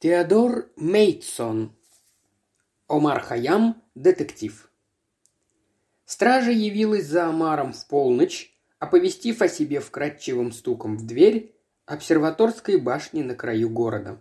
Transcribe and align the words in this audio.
Теодор 0.00 0.70
Мейтсон. 0.76 1.76
Омар 2.86 3.20
Хаям. 3.20 3.82
Детектив. 3.96 4.70
Стража 6.04 6.52
явилась 6.52 7.06
за 7.06 7.26
Омаром 7.26 7.72
в 7.72 7.84
полночь, 7.88 8.56
оповестив 8.78 9.42
о 9.42 9.48
себе 9.48 9.80
вкрадчивым 9.80 10.52
стуком 10.52 10.96
в 10.96 11.04
дверь 11.04 11.56
обсерваторской 11.84 12.76
башни 12.76 13.22
на 13.22 13.34
краю 13.34 13.70
города. 13.70 14.20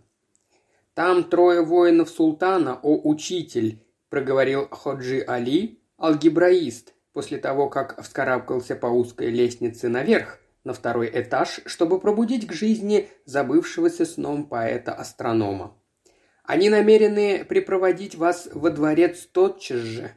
«Там 0.95 1.23
трое 1.23 1.61
воинов 1.63 2.09
султана, 2.09 2.79
о 2.81 2.99
учитель»,– 3.07 3.85
проговорил 4.09 4.67
Ходжи 4.71 5.23
Али, 5.27 5.79
алгебраист, 5.99 6.95
после 7.13 7.37
того, 7.37 7.69
как 7.69 8.01
вскарабкался 8.01 8.75
по 8.75 8.87
узкой 8.87 9.29
лестнице 9.29 9.89
наверх, 9.89 10.39
на 10.67 10.73
второй 10.73 11.09
этаж, 11.13 11.61
чтобы 11.65 11.99
пробудить 11.99 12.45
к 12.45 12.51
жизни 12.51 13.09
забывшегося 13.25 14.05
сном 14.05 14.45
поэта-астронома. 14.45 15.75
Они 16.43 16.69
намерены 16.69 17.45
припроводить 17.45 18.15
вас 18.15 18.49
во 18.53 18.69
дворец 18.69 19.27
тотчас 19.31 19.79
же. 19.79 20.11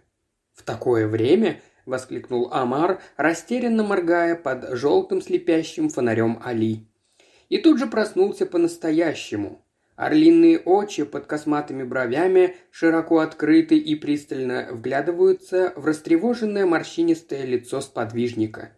В 0.52 0.62
такое 0.62 1.06
время, 1.06 1.60
воскликнул 1.86 2.52
Амар, 2.52 3.00
растерянно 3.16 3.84
моргая 3.84 4.34
под 4.34 4.77
желтым 4.77 5.22
слепящим 5.22 5.88
фонарем 5.88 6.41
Али. 6.44 6.88
И 7.48 7.58
тут 7.58 7.78
же 7.78 7.86
проснулся 7.86 8.44
по-настоящему. 8.44 9.64
Орлиные 9.94 10.58
очи 10.58 11.05
под 11.05 11.27
косматыми 11.27 11.84
бровями 11.84 12.56
широко 12.72 13.20
открыты 13.20 13.77
и 13.78 13.94
пристально 13.94 14.69
вглядываются 14.72 15.72
в 15.77 15.86
растревоженное 15.86 16.66
морщинистое 16.66 17.44
лицо 17.44 17.80
сподвижника. 17.80 18.72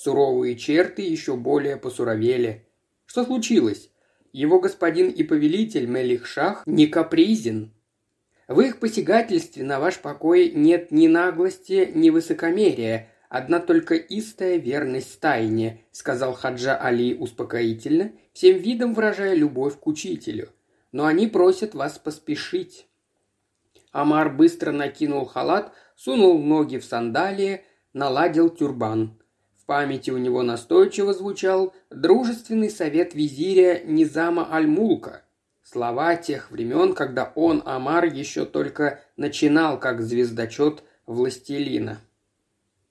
Суровые 0.00 0.54
черты 0.54 1.02
еще 1.02 1.34
более 1.34 1.76
посуровели. 1.76 2.68
Что 3.04 3.24
случилось? 3.24 3.90
Его 4.32 4.60
господин 4.60 5.10
и 5.10 5.24
повелитель 5.24 5.86
Мелих-Шах 5.86 6.62
не 6.66 6.86
капризен. 6.86 7.72
В 8.46 8.60
их 8.60 8.78
посягательстве 8.78 9.64
на 9.64 9.80
ваш 9.80 9.98
покой 9.98 10.52
нет 10.54 10.92
ни 10.92 11.08
наглости, 11.08 11.90
ни 11.92 12.10
высокомерия, 12.10 13.10
одна 13.28 13.58
только 13.58 13.96
истая 13.96 14.58
верность 14.58 15.18
тайне»,— 15.18 15.82
сказал 15.90 16.32
Хаджа 16.32 16.76
Али 16.76 17.16
успокоительно, 17.16 18.12
всем 18.32 18.56
видом 18.56 18.94
выражая 18.94 19.34
любовь 19.34 19.80
к 19.80 19.86
учителю. 19.88 20.50
«Но 20.92 21.06
они 21.06 21.26
просят 21.26 21.74
вас 21.74 21.98
поспешить». 21.98 22.86
Амар 23.90 24.32
быстро 24.32 24.70
накинул 24.70 25.24
халат, 25.24 25.72
сунул 25.96 26.40
ноги 26.40 26.78
в 26.78 26.84
сандалии, 26.84 27.64
наладил 27.92 28.48
тюрбан 28.48 29.18
памяти 29.68 30.10
у 30.10 30.16
него 30.16 30.42
настойчиво 30.42 31.12
звучал 31.12 31.74
дружественный 31.90 32.70
совет 32.70 33.14
визиря 33.14 33.82
Низама 33.84 34.50
Аль-Мулка. 34.50 35.22
Слова 35.62 36.16
тех 36.16 36.50
времен, 36.50 36.94
когда 36.94 37.30
он, 37.34 37.62
Амар, 37.66 38.06
еще 38.06 38.46
только 38.46 39.00
начинал 39.18 39.78
как 39.78 40.00
звездочет 40.00 40.82
властелина. 41.06 42.00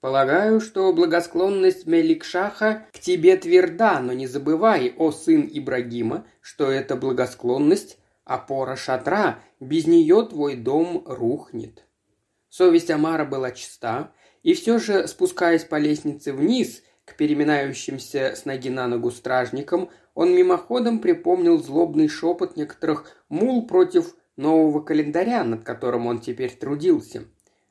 Полагаю, 0.00 0.60
что 0.60 0.92
благосклонность 0.92 1.86
Меликшаха 1.86 2.86
к 2.92 3.00
тебе 3.00 3.36
тверда, 3.36 3.98
но 3.98 4.12
не 4.12 4.28
забывай, 4.28 4.94
о 4.96 5.10
сын 5.10 5.50
Ибрагима, 5.52 6.24
что 6.40 6.70
эта 6.70 6.94
благосклонность– 6.94 7.98
опора 8.24 8.76
шатра, 8.76 9.40
без 9.58 9.88
нее 9.88 10.24
твой 10.30 10.54
дом 10.54 11.02
рухнет. 11.06 11.84
Совесть 12.48 12.90
Амара 12.90 13.24
была 13.24 13.50
чиста, 13.50 14.12
и 14.42 14.54
все 14.54 14.78
же, 14.78 15.06
спускаясь 15.08 15.64
по 15.64 15.76
лестнице 15.76 16.32
вниз, 16.32 16.82
к 17.04 17.16
переминающимся 17.16 18.34
с 18.36 18.44
ноги 18.44 18.68
на 18.68 18.86
ногу 18.86 19.10
стражникам, 19.10 19.88
он 20.14 20.34
мимоходом 20.34 20.98
припомнил 20.98 21.62
злобный 21.62 22.08
шепот 22.08 22.56
некоторых 22.56 23.10
мул 23.28 23.66
против 23.66 24.14
нового 24.36 24.80
календаря, 24.80 25.44
над 25.44 25.64
которым 25.64 26.06
он 26.06 26.20
теперь 26.20 26.50
трудился. 26.50 27.24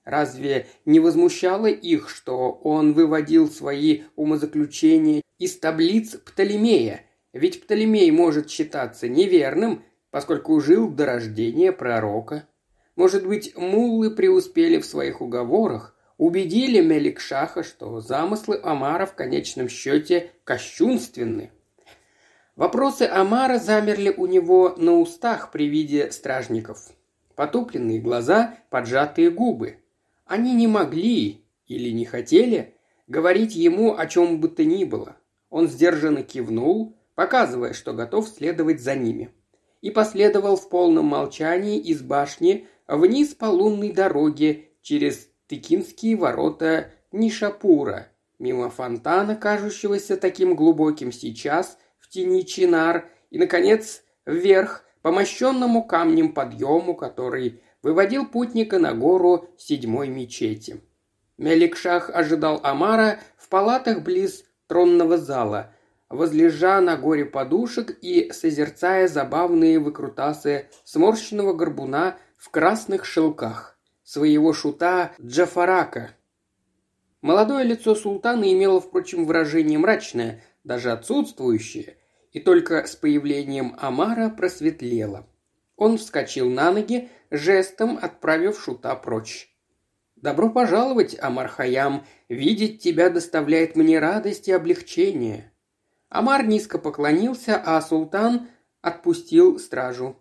Разве 0.04 0.68
не 0.86 1.00
возмущало 1.00 1.68
их, 1.68 2.10
что 2.10 2.52
он 2.52 2.94
выводил 2.94 3.50
свои 3.50 4.04
умозаключения 4.16 5.22
из 5.38 5.60
таблиц 5.60 6.16
Птолемея? 6.16 7.02
Ведь 7.34 7.62
Птолемей 7.62 8.10
может 8.12 8.50
считаться 8.50 9.10
неверным, 9.10 9.84
поскольку 10.10 10.60
жил 10.62 10.90
до 10.90 11.06
рождения 11.06 11.72
пророка. 11.72 12.48
Может 12.96 13.28
быть, 13.28 13.56
муллы 13.58 14.10
преуспели 14.10 14.80
в 14.80 14.86
своих 14.86 15.22
уговорах, 15.22 15.97
убедили 16.18 16.82
Меликшаха, 16.82 17.64
что 17.64 18.00
замыслы 18.02 18.60
Амара 18.64 19.06
в 19.06 19.14
конечном 19.14 19.70
счете 19.70 20.32
кощунственны. 20.44 21.52
Вопросы 22.56 23.04
Амара 23.04 23.60
замерли 23.60 24.10
у 24.10 24.26
него 24.26 24.74
на 24.78 25.00
устах 25.00 25.52
при 25.52 25.68
виде 25.68 26.12
стражников. 26.12 26.90
Потупленные 27.36 28.00
глаза, 28.00 28.58
поджатые 28.72 29.30
губы. 29.30 29.78
Они 30.26 30.56
не 30.56 30.66
могли 30.66 31.46
или 31.68 31.92
не 31.92 32.06
хотели 32.06 32.74
говорить 33.08 33.56
ему 33.56 33.96
о 33.96 34.08
чем 34.08 34.42
бы 34.42 34.50
то 34.50 34.66
ни 34.66 34.84
было. 34.84 35.18
Он 35.50 35.68
сдержанно 35.68 36.24
кивнул, 36.24 36.98
показывая, 37.16 37.74
что 37.74 37.94
готов 37.94 38.28
следовать 38.28 38.82
за 38.82 38.96
ними. 38.96 39.30
И 39.82 39.92
последовал 39.92 40.58
в 40.58 40.70
полном 40.70 41.06
молчании 41.06 41.80
из 41.80 42.02
башни 42.02 42.68
вниз 42.88 43.36
по 43.36 43.46
лунной 43.46 43.92
дороге 43.92 44.70
через 44.82 45.30
Тыкинские 45.48 46.18
ворота 46.18 46.92
Нишапура, 47.14 48.10
мимо 48.38 48.70
фонтана, 48.70 49.36
кажущегося 49.38 50.18
таким 50.18 50.56
глубоким 50.56 51.14
сейчас, 51.14 51.78
в 52.00 52.10
тени 52.10 52.42
чинар, 52.42 53.10
и, 53.30 53.38
наконец, 53.38 54.04
вверх, 54.26 54.84
по 55.02 55.12
мощенному 55.12 55.86
камнем 55.86 56.34
подъему, 56.34 56.94
который 56.94 57.62
выводил 57.82 58.26
путника 58.26 58.78
на 58.78 58.94
гору 58.94 59.50
седьмой 59.58 60.10
мечети. 60.10 60.82
Меликшах 61.38 62.10
ожидал 62.10 62.60
Амара 62.64 63.20
в 63.38 63.48
палатах 63.48 64.02
близ 64.02 64.44
тронного 64.68 65.18
зала, 65.18 65.74
возлежа 66.10 66.82
на 66.82 66.98
горе 66.98 67.24
подушек 67.24 67.98
и 68.02 68.34
созерцая 68.34 69.08
забавные 69.08 69.80
выкрутасы 69.80 70.68
сморщенного 70.84 71.54
горбуна 71.54 72.18
в 72.38 72.50
красных 72.50 73.06
шелках 73.06 73.77
своего 74.08 74.54
шута 74.54 75.12
Джафарака. 75.22 76.12
Молодое 77.22 77.66
лицо 77.66 77.94
султана 77.94 78.50
имело, 78.54 78.80
впрочем, 78.80 79.26
выражение 79.26 79.78
мрачное, 79.78 80.42
даже 80.64 80.94
отсутствующее, 80.94 81.98
и 82.32 82.40
только 82.40 82.88
с 82.88 82.96
появлением 82.96 83.76
Амара 83.78 84.30
просветлело. 84.30 85.28
Он 85.76 85.98
вскочил 85.98 86.50
на 86.50 86.72
ноги, 86.72 87.10
жестом 87.32 88.00
отправив 88.02 88.58
шута 88.58 88.96
прочь. 88.96 89.54
«Добро 90.16 90.50
пожаловать, 90.50 91.20
Амар 91.20 91.50
Хаям. 91.50 92.06
Видеть 92.30 92.82
тебя 92.82 93.10
доставляет 93.10 93.76
мне 93.76 94.00
радость 94.00 94.48
и 94.48 94.54
облегчение». 94.54 95.52
Амар 96.08 96.48
низко 96.48 96.80
поклонился, 96.80 97.62
а 97.64 97.82
султан 97.82 98.48
отпустил 98.82 99.60
стражу. 99.60 100.16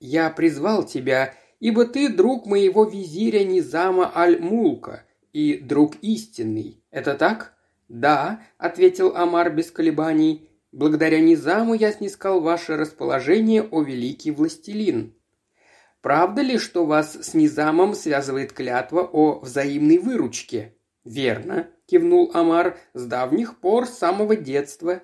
«Я 0.00 0.28
призвал 0.28 0.84
тебя 0.84 1.32
ибо 1.60 1.86
ты 1.86 2.08
друг 2.08 2.46
моего 2.46 2.84
визиря 2.84 3.44
Низама 3.44 4.10
Аль-Мулка 4.16 5.04
и 5.32 5.58
друг 5.58 5.96
истинный. 6.02 6.82
Это 6.90 7.14
так?» 7.14 7.56
«Да»,— 7.88 8.42
ответил 8.58 9.16
Амар 9.16 9.54
без 9.54 9.70
колебаний. 9.70 10.50
«Благодаря 10.72 11.20
Низаму 11.20 11.74
я 11.74 11.92
снискал 11.92 12.40
ваше 12.40 12.76
расположение, 12.76 13.62
о 13.62 13.82
великий 13.82 14.30
властелин». 14.30 15.14
«Правда 16.02 16.42
ли, 16.42 16.58
что 16.58 16.84
вас 16.84 17.14
с 17.14 17.34
Низамом 17.34 17.94
связывает 17.94 18.52
клятва 18.52 19.02
о 19.02 19.40
взаимной 19.40 19.98
выручке?» 19.98 20.76
«Верно»,— 21.04 21.68
кивнул 21.86 22.30
Амар,— 22.34 22.78
«с 22.94 23.06
давних 23.06 23.58
пор, 23.58 23.86
с 23.86 23.98
самого 23.98 24.36
детства». 24.36 25.02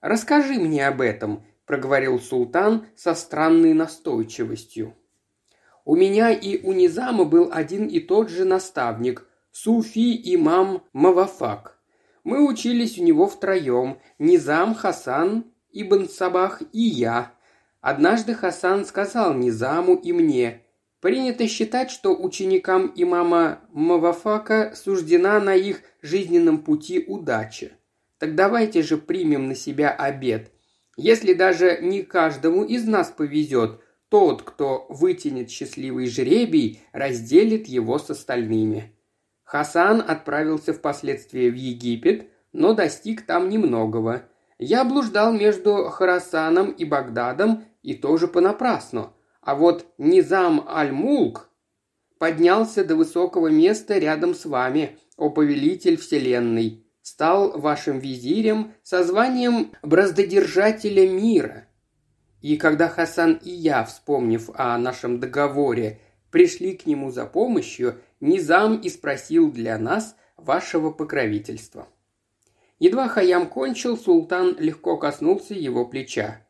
«Расскажи 0.00 0.54
мне 0.54 0.86
об 0.86 1.00
этом»,— 1.00 1.44
проговорил 1.66 2.18
султан 2.20 2.86
со 2.96 3.14
странной 3.14 3.72
настойчивостью. 3.72 4.94
У 5.86 5.96
меня 5.96 6.30
и 6.32 6.60
у 6.62 6.72
Низама 6.72 7.24
был 7.24 7.48
один 7.50 7.86
и 7.86 8.00
тот 8.00 8.28
же 8.28 8.44
наставник– 8.44 9.26
Суфи 9.52 10.20
имам 10.34 10.82
Мавафак. 10.92 11.78
Мы 12.24 12.46
учились 12.46 12.98
у 12.98 13.04
него 13.04 13.26
втроем– 13.26 13.98
Низам, 14.18 14.74
Хасан, 14.74 15.46
Ибн 15.72 16.08
Сабах 16.10 16.60
и 16.72 16.82
я. 16.82 17.32
Однажды 17.80 18.34
Хасан 18.34 18.84
сказал 18.84 19.32
Низаму 19.32 19.94
и 19.94 20.12
мне– 20.12 20.62
Принято 21.00 21.46
считать, 21.46 21.92
что 21.92 22.16
ученикам 22.16 22.92
имама 22.96 23.60
Мавафака 23.70 24.72
суждена 24.74 25.38
на 25.38 25.54
их 25.54 25.82
жизненном 26.02 26.64
пути 26.64 27.04
удача. 27.06 27.70
Так 28.18 28.34
давайте 28.34 28.82
же 28.82 28.96
примем 28.96 29.46
на 29.46 29.54
себя 29.54 29.90
обед. 29.90 30.50
Если 30.96 31.32
даже 31.32 31.78
не 31.80 32.02
каждому 32.02 32.64
из 32.64 32.86
нас 32.86 33.10
повезет, 33.10 33.80
тот, 34.16 34.40
кто 34.44 34.86
вытянет 34.88 35.50
счастливый 35.50 36.06
жребий, 36.06 36.80
разделит 36.92 37.66
его 37.66 37.98
с 37.98 38.08
остальными. 38.08 38.94
Хасан 39.44 40.02
отправился 40.08 40.72
впоследствии 40.72 41.50
в 41.50 41.54
Египет, 41.54 42.26
но 42.54 42.72
достиг 42.72 43.26
там 43.26 43.50
немногого. 43.50 44.22
Я 44.58 44.86
блуждал 44.86 45.34
между 45.34 45.90
Харасаном 45.90 46.70
и 46.70 46.86
Багдадом 46.86 47.64
и 47.82 47.92
тоже 47.92 48.26
понапрасну. 48.26 49.12
А 49.42 49.54
вот 49.54 49.84
Низам 49.98 50.66
Аль-Мулк 50.66 51.50
поднялся 52.18 52.86
до 52.86 52.96
высокого 52.96 53.48
места 53.48 53.98
рядом 53.98 54.34
с 54.34 54.46
вами, 54.46 54.96
о 55.18 55.28
повелитель 55.28 55.98
вселенной, 55.98 56.86
стал 57.02 57.50
вашим 57.60 57.98
визирем 57.98 58.72
со 58.82 59.04
званием 59.04 59.72
браздодержателя 59.82 61.06
мира. 61.06 61.65
И 62.40 62.56
когда 62.56 62.88
Хасан 62.88 63.40
и 63.42 63.50
я, 63.50 63.84
вспомнив 63.84 64.50
о 64.54 64.76
нашем 64.78 65.20
договоре, 65.20 66.00
пришли 66.30 66.76
к 66.76 66.86
нему 66.86 67.10
за 67.10 67.26
помощью, 67.26 67.96
Низам 68.20 68.80
и 68.80 68.88
спросил 68.88 69.50
для 69.50 69.78
нас 69.78 70.16
вашего 70.36 70.90
покровительства. 70.90 71.88
Едва 72.78 73.08
Хаям 73.08 73.48
кончил, 73.48 73.96
султан 73.96 74.56
легко 74.58 74.96
коснулся 74.98 75.54
его 75.54 75.86
плеча. 75.86 76.46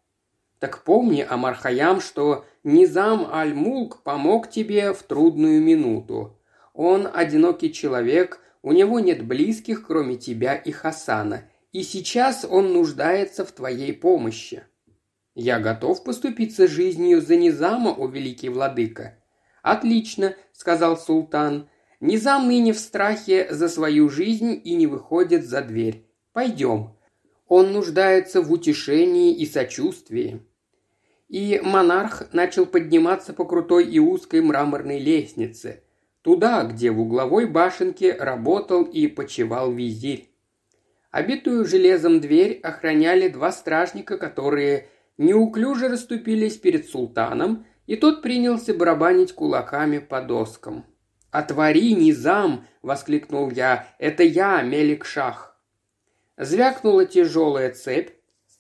«Так 0.58 0.84
помни, 0.84 1.24
Амар 1.28 1.54
Хаям, 1.54 2.00
что 2.00 2.44
Низам 2.64 3.28
Аль-Мулк 3.32 4.02
помог 4.02 4.50
тебе 4.50 4.92
в 4.92 5.02
трудную 5.02 5.62
минуту. 5.62 6.36
Он 6.72 7.08
одинокий 7.12 7.72
человек, 7.72 8.40
у 8.62 8.72
него 8.72 8.98
нет 8.98 9.24
близких, 9.24 9.86
кроме 9.86 10.16
тебя 10.16 10.56
и 10.56 10.72
Хасана, 10.72 11.44
и 11.72 11.82
сейчас 11.82 12.44
он 12.44 12.72
нуждается 12.72 13.44
в 13.44 13.52
твоей 13.52 13.92
помощи. 13.92 14.64
Я 15.36 15.60
готов 15.60 16.02
поступиться 16.02 16.66
жизнью 16.66 17.20
за 17.20 17.36
Низама, 17.36 17.90
о 17.90 18.08
великий 18.08 18.48
владыка». 18.48 19.18
«Отлично»,— 19.62 20.34
сказал 20.52 20.96
султан. 20.96 21.68
«Низам 22.00 22.48
ныне 22.48 22.72
в 22.72 22.78
страхе 22.78 23.46
за 23.50 23.68
свою 23.68 24.08
жизнь 24.08 24.58
и 24.64 24.74
не 24.74 24.86
выходит 24.86 25.44
за 25.46 25.60
дверь. 25.60 26.06
Пойдем. 26.32 26.94
Он 27.48 27.72
нуждается 27.72 28.40
в 28.40 28.50
утешении 28.50 29.34
и 29.34 29.44
сочувствии. 29.44 30.40
И 31.28 31.60
монарх 31.62 32.32
начал 32.32 32.64
подниматься 32.64 33.34
по 33.34 33.44
крутой 33.44 33.84
и 33.84 33.98
узкой 33.98 34.40
мраморной 34.40 34.98
лестнице, 34.98 35.82
туда, 36.22 36.64
где 36.64 36.90
в 36.90 37.00
угловой 37.00 37.46
башенке 37.46 38.12
работал 38.14 38.84
и 38.84 39.06
почевал 39.06 39.70
визирь. 39.70 40.30
Обитую 41.10 41.66
железом 41.66 42.20
дверь 42.20 42.58
охраняли 42.62 43.28
два 43.28 43.52
стражника, 43.52 44.16
которые 44.18 44.88
неуклюже 45.18 45.88
расступились 45.88 46.56
перед 46.56 46.88
султаном, 46.88 47.66
и 47.86 47.96
тот 47.96 48.22
принялся 48.22 48.74
барабанить 48.74 49.32
кулаками 49.32 49.98
по 49.98 50.20
доскам. 50.20 50.84
«Отвори, 51.30 51.94
Низам!»– 51.94 52.66
воскликнул 52.82 53.50
я. 53.50 53.88
«Это 53.98 54.22
я, 54.22 54.62
Мелик 54.62 55.04
Шах!» 55.04 55.56
Звякнула 56.36 57.06
тяжелая 57.06 57.72
цепь, 57.72 58.10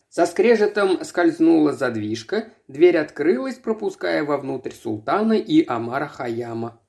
со 0.08 0.24
скрежетом 0.24 1.04
скользнула 1.04 1.72
задвижка, 1.72 2.48
дверь 2.68 2.96
открылась, 2.96 3.56
пропуская 3.56 4.24
вовнутрь 4.24 4.72
султана 4.72 5.34
и 5.34 5.62
Амара 5.66 6.08
Хаяма. 6.08 6.80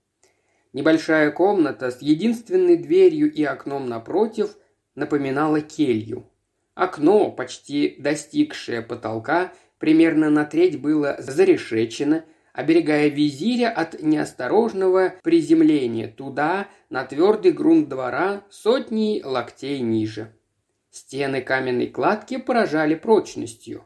Небольшая 0.72 1.32
комната 1.32 1.92
с 1.92 2.02
единственной 2.02 2.78
дверью 2.78 3.30
и 3.30 3.44
окном 3.44 3.90
напротив 3.90 4.56
напоминала 4.96 5.60
келью. 5.60 6.30
Окно, 6.78 7.32
почти 7.32 7.96
достигшее 7.98 8.84
потолка, 8.84 9.52
примерно 9.80 10.30
на 10.30 10.46
треть 10.46 10.80
было 10.80 11.16
зарешечено, 11.18 12.24
оберегая 12.54 13.08
визиря 13.08 13.72
от 13.72 14.00
неосторожного 14.00 15.16
приземления 15.24 16.08
туда, 16.08 16.68
на 16.92 17.04
твердый 17.04 17.52
грунт 17.52 17.90
двора, 17.90 18.44
сотни 18.52 19.24
локтей 19.26 19.80
ниже. 19.80 20.36
Стены 20.92 21.42
каменной 21.42 21.88
кладки 21.88 22.38
поражали 22.38 22.94
прочностью. 22.94 23.84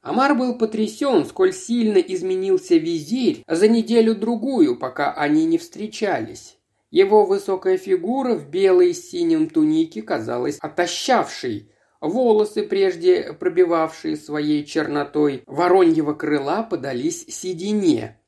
Амар 0.00 0.34
был 0.34 0.56
потрясен, 0.56 1.26
сколь 1.26 1.52
сильно 1.52 1.98
изменился 1.98 2.76
визирь 2.76 3.42
за 3.46 3.68
неделю-другую, 3.68 4.78
пока 4.78 5.12
они 5.12 5.44
не 5.44 5.58
встречались. 5.58 6.56
Его 6.90 7.26
высокая 7.26 7.76
фигура 7.76 8.34
в 8.34 8.48
белой 8.48 8.94
с 8.94 9.10
синим 9.10 9.50
тунике 9.50 10.00
казалась 10.00 10.56
отощавшей. 10.58 11.70
Волосы, 12.00 12.62
прежде 12.62 13.32
пробивавшие 13.32 14.16
своей 14.16 14.64
чернотой 14.64 15.42
вороньего 15.46 16.14
крыла, 16.14 16.62
подались 16.62 17.26
седине. 17.26 18.20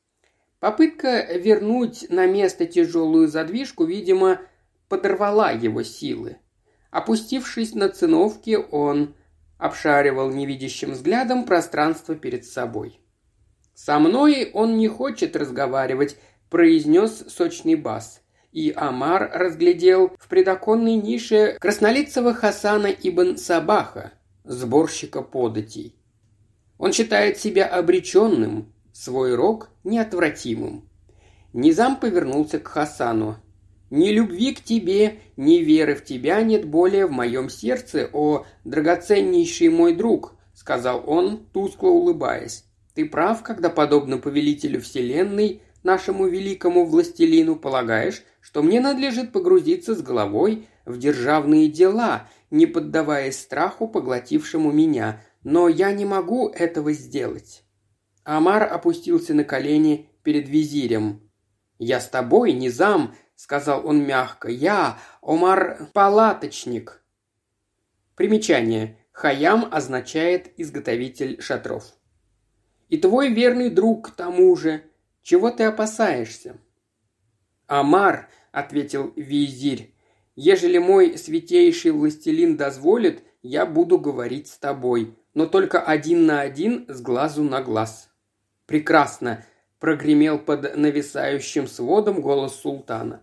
Попытка 0.59 1.23
вернуть 1.33 2.07
на 2.11 2.27
место 2.27 2.67
тяжелую 2.67 3.29
задвижку, 3.29 3.85
видимо, 3.85 4.41
подорвала 4.89 5.53
его 5.53 5.83
силы. 5.85 6.39
Опустившись 6.91 7.75
на 7.75 7.89
циновки, 7.89 8.59
он 8.71 9.15
обшаривал 9.57 10.31
невидящим 10.31 10.93
взглядом 10.93 11.45
пространство 11.45 12.17
перед 12.17 12.45
собой. 12.45 13.01
«Со 13.75 13.99
мной 13.99 14.51
он 14.53 14.77
не 14.77 14.89
хочет 14.89 15.37
разговаривать»,– 15.37 16.17
произнес 16.51 17.25
сочный 17.29 17.77
бас. 17.77 18.20
И 18.53 18.73
Амар 18.77 19.31
разглядел 19.33 20.13
в 20.19 20.29
предоконной 20.29 20.95
нише 20.95 21.57
краснолицего 21.61 22.35
Хасана 22.35 22.89
ибн 22.89 23.37
Сабаха, 23.37 24.13
сборщика 24.45 25.23
податей. 25.23 25.95
Он 26.79 26.93
считает 26.93 27.39
себя 27.39 27.67
обреченным, 27.67 28.73
свой 28.93 29.35
рок 29.35 29.71
неотвратимым. 29.85 30.89
Низам 31.53 31.97
повернулся 31.97 32.59
к 32.59 32.69
Хасану. 32.69 33.37
Ни 33.91 34.11
любви 34.11 34.55
к 34.55 34.63
тебе, 34.63 35.19
ни 35.37 35.57
веры 35.57 35.97
в 35.97 36.05
тебя 36.05 36.43
нет 36.43 36.65
более 36.65 37.07
в 37.07 37.11
моем 37.11 37.51
сердце, 37.51 38.09
о 38.13 38.47
драгоценнейший 38.65 39.69
мой 39.69 39.95
друг»,— 39.95 40.37
сказал 40.55 41.03
он, 41.07 41.45
тускло 41.53 41.89
улыбаясь. 41.89 42.65
«Ты 42.95 43.05
прав, 43.05 43.43
когда, 43.43 43.69
подобно 43.69 44.19
повелителю 44.19 44.81
вселенной, 44.81 45.63
нашему 45.83 46.27
великому 46.27 46.85
властелину, 46.85 47.57
полагаешь, 47.57 48.23
что 48.41 48.63
мне 48.63 48.81
надлежит 48.81 49.33
погрузиться 49.33 49.95
с 49.95 50.03
головой 50.03 50.69
в 50.85 50.99
державные 50.99 51.69
дела, 51.69 52.29
не 52.51 52.67
поддаваясь 52.67 53.39
страху, 53.39 53.89
поглотившему 53.89 54.73
меня, 54.73 55.23
но 55.43 55.69
я 55.69 55.93
не 55.93 56.05
могу 56.05 56.49
этого 56.49 56.93
сделать». 56.93 57.65
Амар 58.25 58.65
опустился 58.65 59.35
на 59.35 59.45
колени 59.45 60.11
перед 60.23 60.49
визирем. 60.49 61.31
«Я 61.79 62.01
с 62.01 62.09
тобой, 62.09 62.53
Низам», 62.53 63.15
сказал 63.41 63.87
он 63.87 64.05
мягко. 64.05 64.51
«Я, 64.51 64.99
Омар 65.23 65.89
Палаточник». 65.95 67.03
Примечание. 68.15 68.99
Хаям 69.13 69.67
означает 69.73 70.53
«изготовитель 70.59 71.41
шатров». 71.41 71.85
«И 72.91 72.99
твой 72.99 73.33
верный 73.33 73.71
друг 73.71 74.09
к 74.09 74.11
тому 74.11 74.55
же. 74.57 74.83
Чего 75.23 75.51
ты 75.51 75.65
опасаешься?» 75.65 76.59
«Амар»,— 77.67 78.29
ответил 78.53 79.13
визирь,— 79.17 79.95
«ежели 80.37 80.79
мой 80.79 81.17
святейший 81.19 81.93
властелин 81.93 82.57
дозволит, 82.57 83.23
я 83.43 83.65
буду 83.65 83.99
говорить 83.99 84.49
с 84.49 84.59
тобой, 84.59 85.17
но 85.35 85.47
только 85.47 85.81
один 85.81 86.27
на 86.27 86.41
один 86.41 86.87
с 86.89 87.01
глазу 87.01 87.43
на 87.43 87.63
глаз». 87.63 88.11
«Прекрасно»,— 88.67 89.45
прогремел 89.79 90.39
под 90.39 90.77
нависающим 90.77 91.67
сводом 91.67 92.21
голос 92.21 92.55
султана. 92.57 93.23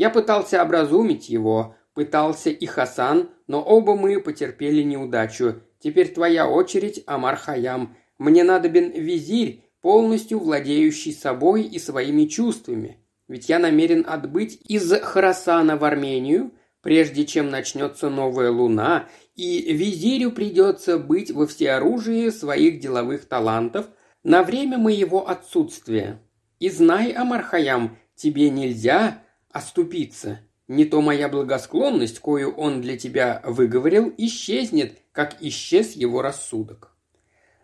Я 0.00 0.08
пытался 0.08 0.62
образумить 0.62 1.28
его, 1.28 1.76
пытался 1.92 2.48
и 2.48 2.64
Хасан, 2.64 3.28
но 3.46 3.62
оба 3.62 3.96
мы 3.96 4.18
потерпели 4.20 4.82
неудачу. 4.82 5.60
Теперь 5.78 6.14
твоя 6.14 6.48
очередь, 6.48 7.02
Амар 7.06 7.36
Хаям. 7.36 7.96
Мне 8.16 8.42
надобен 8.42 8.92
визирь, 8.92 9.62
полностью 9.80 10.38
владеющий 10.38 11.12
собой 11.12 11.62
и 11.62 11.78
своими 11.78 12.26
чувствами. 12.26 12.98
Ведь 13.28 13.48
я 13.48 13.58
намерен 13.58 14.04
отбыть 14.08 14.60
из 14.66 14.90
Харасана 15.02 15.76
в 15.76 15.84
Армению, 15.84 16.52
прежде 16.82 17.24
чем 17.24 17.50
начнется 17.50 18.10
новая 18.10 18.50
луна, 18.50 19.08
и 19.36 19.72
визирю 19.72 20.32
придется 20.32 20.98
быть 20.98 21.30
во 21.30 21.46
всеоружии 21.46 22.30
своих 22.30 22.80
деловых 22.80 23.26
талантов 23.26 23.86
на 24.22 24.42
время 24.42 24.78
моего 24.78 25.28
отсутствия. 25.28 26.20
И 26.58 26.68
знай, 26.68 27.12
Амархаям, 27.12 27.96
тебе 28.16 28.50
нельзя 28.50 29.22
оступиться. 29.50 30.40
Не 30.68 30.84
то 30.84 31.00
моя 31.00 31.28
благосклонность, 31.28 32.20
кою 32.20 32.50
он 32.50 32.80
для 32.80 32.96
тебя 32.96 33.42
выговорил, 33.44 34.12
исчезнет, 34.18 34.98
как 35.12 35.36
исчез 35.40 35.92
его 35.92 36.22
рассудок. 36.22 36.94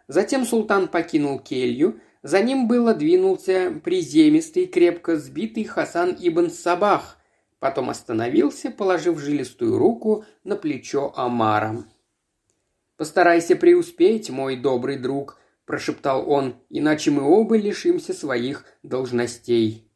Затем 0.09 0.45
султан 0.45 0.89
покинул 0.89 1.39
келью, 1.39 2.01
за 2.27 2.43
ним 2.43 2.67
было 2.67 2.93
двинулся 2.93 3.81
приземистый, 3.85 4.67
крепко 4.67 5.17
сбитый 5.17 5.63
Хасан 5.63 6.17
ибн 6.19 6.51
Сабах, 6.51 7.19
потом 7.61 7.89
остановился, 7.89 8.73
положив 8.73 9.21
жилистую 9.21 9.79
руку 9.79 10.25
на 10.43 10.57
плечо 10.57 11.13
Амара. 11.15 11.85
«Постарайся 12.97 13.55
преуспеть, 13.55 14.29
мой 14.29 14.57
добрый 14.57 14.99
друг»,– 14.99 15.39
прошептал 15.67 16.29
он,– 16.29 16.57
«иначе 16.69 17.13
мы 17.13 17.23
оба 17.23 17.57
лишимся 17.57 18.13
своих 18.13 18.65
должностей». 18.83 19.89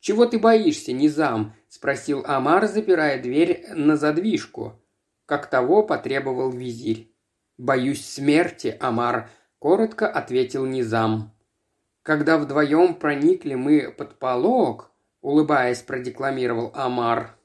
«Чего 0.00 0.24
ты 0.24 0.38
боишься, 0.38 0.94
Низам?»– 0.94 1.54
спросил 1.68 2.24
Амар, 2.26 2.66
запирая 2.66 3.22
дверь 3.22 3.66
на 3.74 3.98
задвижку, 3.98 4.80
как 5.26 5.50
того 5.50 5.82
потребовал 5.82 6.50
визирь. 6.50 7.14
«Боюсь 7.58 8.06
смерти, 8.06 8.74
Амар»,— 8.80 9.28
коротко 9.58 10.08
ответил 10.08 10.64
Низам. 10.64 11.34
«Когда 12.02 12.36
вдвоем 12.36 12.94
проникли 12.94 13.54
мы 13.54 13.92
под 13.96 14.18
полог»,— 14.18 14.90
улыбаясь, 15.20 15.82
продекламировал 15.82 16.72
Амар. 16.74 17.36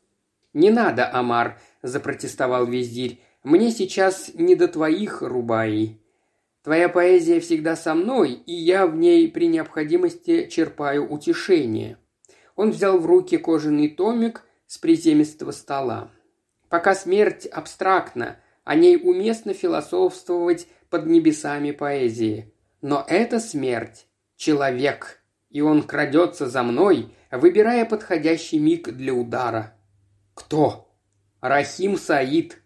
«Не 0.54 0.72
надо, 0.72 1.12
Амар»,— 1.14 1.60
запротестовал 1.84 2.66
визирь. 2.66 3.22
«Мне 3.44 3.70
сейчас 3.70 4.32
не 4.34 4.56
до 4.56 4.68
твоих 4.68 5.22
рубаей. 5.22 6.02
Твоя 6.64 6.90
поэзия 6.90 7.40
всегда 7.40 7.76
со 7.76 7.94
мной, 7.94 8.32
и 8.32 8.54
я 8.54 8.88
в 8.88 8.96
ней 8.96 9.30
при 9.32 9.48
необходимости 9.48 10.48
черпаю 10.48 11.08
утешение». 11.08 11.98
Он 12.56 12.72
взял 12.72 12.98
в 12.98 13.06
руки 13.06 13.38
кожаный 13.38 13.90
томик 13.90 14.44
с 14.66 14.80
приземистого 14.80 15.52
стола. 15.52 16.10
Пока 16.70 16.96
смерть 16.96 17.46
абстрактна, 17.46 18.38
о 18.64 18.76
ней 18.76 18.98
уместно 18.98 19.54
философствовать 19.54 20.68
под 20.90 21.06
небесами 21.06 21.72
поэзии. 21.72 22.52
Но 22.82 23.06
эта 23.08 23.40
смерть– 23.40 24.07
человек, 24.38 25.20
и 25.50 25.60
он 25.62 25.84
крадется 25.84 26.48
за 26.48 26.63
мной, 26.63 27.13
выбирая 27.32 27.84
подходящий 27.86 28.60
миг 28.60 28.89
для 28.89 29.13
удара. 29.13 29.74
Кто? 30.34 30.88
Рахим 31.41 31.98
Саид. 31.98 32.62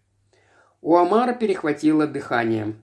У 0.80 0.96
Амара 0.96 1.32
перехватило 1.32 2.06
дыхание. 2.06 2.76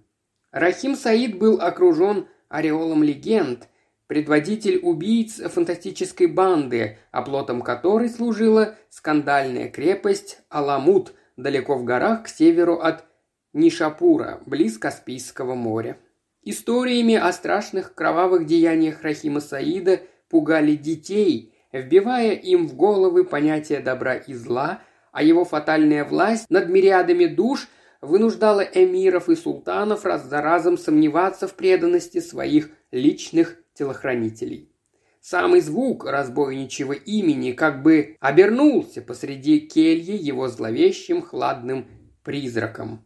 Рахим 0.51 0.95
Саид 0.95 1.37
был 1.37 1.61
окружен 1.61 2.27
ореолом 2.49 3.03
легенд, 3.03 3.69
предводитель 4.07 4.79
убийц 4.81 5.35
фантастической 5.35 6.27
банды, 6.27 6.97
оплотом 7.11 7.61
которой 7.61 8.09
служила 8.09 8.75
скандальная 8.89 9.69
крепость 9.69 10.39
Аламут, 10.49 11.13
далеко 11.37 11.75
в 11.75 11.83
горах 11.83 12.23
к 12.23 12.27
северу 12.27 12.79
от 12.79 13.05
Нишапура, 13.53 14.41
близ 14.45 14.77
Каспийского 14.77 15.53
моря. 15.53 15.97
Историями 16.43 17.15
о 17.15 17.31
страшных 17.33 17.93
кровавых 17.93 18.45
деяниях 18.45 19.01
Рахима 19.01 19.41
Саида 19.41 20.01
пугали 20.29 20.75
детей, 20.75 21.53
вбивая 21.71 22.31
им 22.31 22.67
в 22.67 22.75
головы 22.75 23.25
понятие 23.25 23.81
добра 23.81 24.15
и 24.15 24.33
зла, 24.33 24.81
а 25.11 25.21
его 25.21 25.43
фатальная 25.43 26.05
власть 26.05 26.49
над 26.49 26.69
мириадами 26.69 27.25
душ 27.25 27.67
вынуждала 28.01 28.61
эмиров 28.61 29.27
и 29.27 29.35
султанов 29.35 30.05
раз 30.05 30.25
за 30.25 30.41
разом 30.41 30.77
сомневаться 30.77 31.47
в 31.47 31.55
преданности 31.55 32.19
своих 32.19 32.69
личных 32.91 33.57
телохранителей. 33.73 34.71
Самый 35.19 35.59
звук 35.59 36.05
разбойничьего 36.05 36.93
имени 36.93 37.51
как 37.51 37.83
бы 37.83 38.15
обернулся 38.21 39.01
посреди 39.01 39.59
кельи 39.59 40.17
его 40.17 40.47
зловещим 40.47 41.21
хладным 41.21 41.87
призраком. 42.23 43.05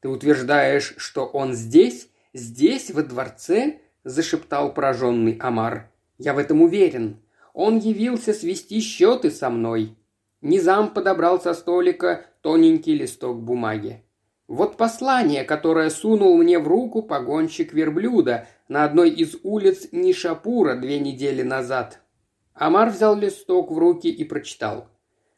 «Ты 0.00 0.08
утверждаешь, 0.08 0.94
что 0.96 1.26
он 1.26 1.54
здесь? 1.54 2.09
Здесь, 2.32 2.90
во 2.90 3.02
дворце?»– 3.02 3.80
зашептал 4.04 4.72
пораженный 4.72 5.36
Амар. 5.40 5.90
«Я 6.18 6.34
в 6.34 6.38
этом 6.38 6.62
уверен. 6.62 7.20
Он 7.54 7.78
явился 7.78 8.32
свести 8.32 8.80
счеты 8.80 9.30
со 9.30 9.50
мной». 9.50 9.96
Низам 10.40 10.94
подобрал 10.94 11.40
со 11.40 11.52
столика 11.52 12.24
тоненький 12.40 12.94
листок 12.94 13.42
бумаги. 13.42 14.02
Вот 14.48 14.76
послание, 14.76 15.44
которое 15.44 15.90
сунул 15.90 16.36
мне 16.36 16.58
в 16.58 16.66
руку 16.66 17.02
погонщик 17.02 17.72
верблюда 17.72 18.48
на 18.68 18.84
одной 18.84 19.10
из 19.10 19.36
улиц 19.42 19.88
Нишапура 19.92 20.74
две 20.76 20.98
недели 20.98 21.42
назад. 21.42 22.00
Амар 22.54 22.90
взял 22.90 23.16
листок 23.16 23.70
в 23.70 23.78
руки 23.78 24.08
и 24.08 24.24
прочитал. 24.24 24.88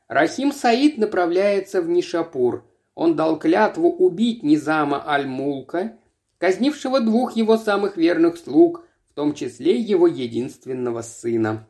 Рахим 0.08 0.52
Саид 0.52 0.98
направляется 0.98 1.82
в 1.82 1.88
Нишапур. 1.88 2.64
Он 2.94 3.14
дал 3.16 3.38
клятву 3.38 3.90
убить 3.90 4.42
Низама 4.42 5.06
Аль-Мулка, 5.06 5.98
казнившего 6.42 7.00
двух 7.00 7.36
его 7.36 7.56
самых 7.56 7.96
верных 7.96 8.36
слуг, 8.36 8.84
в 9.08 9.14
том 9.14 9.32
числе 9.32 9.78
его 9.78 10.08
единственного 10.08 11.00
сына. 11.02 11.68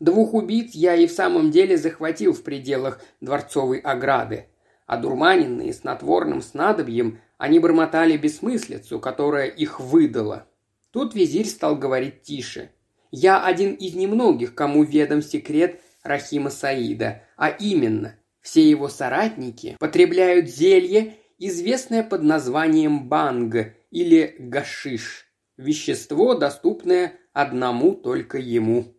Двух 0.00 0.34
убийц 0.34 0.74
я 0.74 0.96
и 0.96 1.06
в 1.06 1.12
самом 1.12 1.52
деле 1.52 1.78
захватил 1.78 2.32
в 2.34 2.42
пределах 2.42 3.00
дворцовой 3.20 3.78
ограды– 3.78 4.48
Одурманенные 4.88 5.74
снотворным 5.74 6.40
снадобьем, 6.40 7.20
они 7.36 7.58
бормотали 7.58 8.16
бессмыслицу, 8.16 8.98
которая 8.98 9.46
их 9.46 9.80
выдала. 9.80 10.46
Тут 10.92 11.14
визирь 11.14 11.46
стал 11.46 11.76
говорить 11.76 12.22
тише. 12.22 12.70
«Я 13.10 13.44
один 13.44 13.74
из 13.74 13.94
немногих, 13.94 14.54
кому 14.54 14.82
ведом 14.82 15.20
секрет 15.20 15.82
Рахима 16.02 16.48
Саида, 16.48 17.22
а 17.36 17.50
именно, 17.50 18.14
все 18.40 18.68
его 18.68 18.88
соратники 18.88 19.76
потребляют 19.78 20.48
зелье, 20.48 21.16
известное 21.38 22.02
под 22.02 22.22
названием 22.22 23.08
банг 23.08 23.74
или 23.90 24.36
гашиш, 24.38 25.26
вещество, 25.56 26.34
доступное 26.34 27.14
одному 27.32 27.94
только 27.94 28.38
ему. 28.38 28.94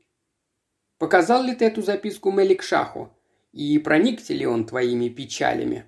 Показал 0.97 1.43
ли 1.43 1.55
ты 1.55 1.65
эту 1.65 1.81
записку 1.81 2.31
Меликшаху? 2.31 3.15
и 3.51 3.77
проникся 3.79 4.33
ли 4.33 4.45
он 4.45 4.65
твоими 4.65 5.09
печалями. 5.09 5.85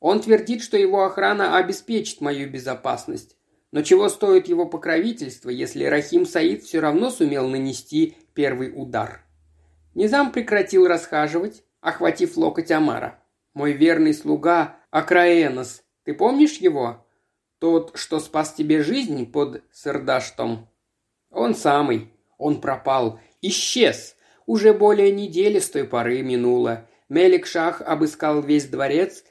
Он 0.00 0.20
твердит, 0.20 0.62
что 0.62 0.76
его 0.76 1.04
охрана 1.04 1.56
обеспечит 1.56 2.20
мою 2.20 2.50
безопасность. 2.50 3.36
Но 3.72 3.82
чего 3.82 4.08
стоит 4.08 4.46
его 4.46 4.66
покровительство, 4.66 5.50
если 5.50 5.84
Рахим 5.84 6.26
Саид 6.26 6.62
все 6.62 6.80
равно 6.80 7.10
сумел 7.10 7.48
нанести 7.48 8.16
первый 8.34 8.72
удар? 8.74 9.24
Низам 9.94 10.30
прекратил 10.30 10.86
расхаживать, 10.86 11.64
охватив 11.80 12.36
локоть 12.36 12.70
Амара. 12.70 13.20
«Мой 13.52 13.72
верный 13.72 14.14
слуга 14.14 14.76
Акраэнос, 14.94 15.82
ты 16.04 16.14
помнишь 16.14 16.58
его? 16.58 17.04
Тот, 17.58 17.96
что 17.96 18.20
спас 18.20 18.54
тебе 18.54 18.80
жизнь 18.80 19.26
под 19.26 19.64
Сардаштом?» 19.72 20.68
«Он 21.32 21.56
самый. 21.56 22.12
Он 22.38 22.60
пропал. 22.60 23.18
Исчез. 23.42 24.14
Уже 24.46 24.72
более 24.72 25.10
недели 25.10 25.58
с 25.58 25.68
той 25.68 25.82
поры 25.82 26.22
минуло. 26.22 26.86
Мелик-Шах 27.08 27.82
обыскал 27.82 28.40
весь 28.40 28.68
дворец 28.68 29.24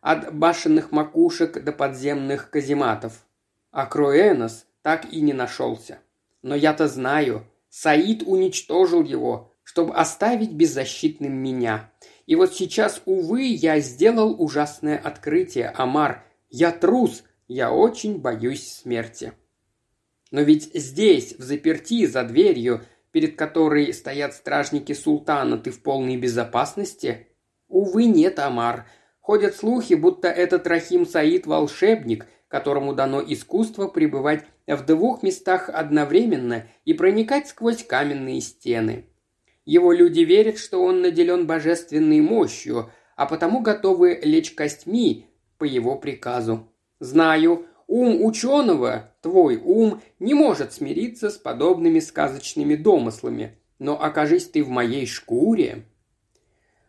от 0.00 0.34
башенных 0.34 0.90
макушек 0.90 1.62
до 1.62 1.72
подземных 1.72 2.48
казематов. 2.48 3.26
А 3.72 3.84
Круэнос 3.84 4.64
так 4.80 5.04
и 5.12 5.20
не 5.20 5.34
нашелся. 5.34 5.98
Но 6.40 6.54
я-то 6.54 6.88
знаю, 6.88 7.44
Саид 7.68 8.22
уничтожил 8.24 9.04
его, 9.04 9.52
чтобы 9.64 9.94
оставить 9.94 10.52
беззащитным 10.52 11.34
меня. 11.34 11.92
И 12.30 12.36
вот 12.36 12.54
сейчас, 12.54 13.02
увы, 13.06 13.42
я 13.42 13.80
сделал 13.80 14.40
ужасное 14.40 14.96
открытие, 14.96 15.68
Амар. 15.70 16.22
Я 16.48 16.70
трус, 16.70 17.24
я 17.48 17.72
очень 17.72 18.20
боюсь 18.20 18.68
смерти. 18.68 19.32
Но 20.30 20.42
ведь 20.42 20.70
здесь, 20.72 21.34
в 21.36 21.42
заперти, 21.42 22.06
за 22.06 22.22
дверью, 22.22 22.82
перед 23.10 23.34
которой 23.34 23.92
стоят 23.92 24.32
стражники 24.34 24.92
султана, 24.92 25.58
ты 25.58 25.72
в 25.72 25.82
полной 25.82 26.18
безопасности? 26.18 27.26
Увы, 27.66 28.04
нет, 28.04 28.38
Амар. 28.38 28.86
Ходят 29.18 29.56
слухи, 29.56 29.94
будто 29.94 30.28
этот 30.28 30.68
Рахим 30.68 31.06
Саид– 31.06 31.46
волшебник, 31.48 32.28
которому 32.46 32.94
дано 32.94 33.20
искусство 33.20 33.88
пребывать 33.88 34.44
в 34.68 34.86
двух 34.86 35.24
местах 35.24 35.68
одновременно 35.68 36.68
и 36.84 36.94
проникать 36.94 37.48
сквозь 37.48 37.82
каменные 37.82 38.40
стены. 38.40 39.09
Его 39.64 39.92
люди 39.92 40.20
верят, 40.20 40.58
что 40.58 40.82
он 40.82 41.00
наделен 41.02 41.46
божественной 41.46 42.20
мощью, 42.20 42.90
а 43.16 43.26
потому 43.26 43.60
готовы 43.60 44.18
лечь 44.22 44.52
костьми 44.52 45.26
по 45.58 45.64
его 45.64 45.96
приказу. 45.96 46.68
Знаю, 46.98 47.66
Ум 47.92 48.24
ученого, 48.24 49.12
твой 49.20 49.56
ум, 49.56 50.00
не 50.20 50.32
может 50.32 50.72
смириться 50.72 51.28
с 51.28 51.36
подобными 51.36 51.98
сказочными 51.98 52.76
домыслами, 52.76 53.58
но 53.80 54.00
окажись 54.00 54.46
ты 54.46 54.62
в 54.62 54.68
моей 54.68 55.06
шкуре. 55.06 55.86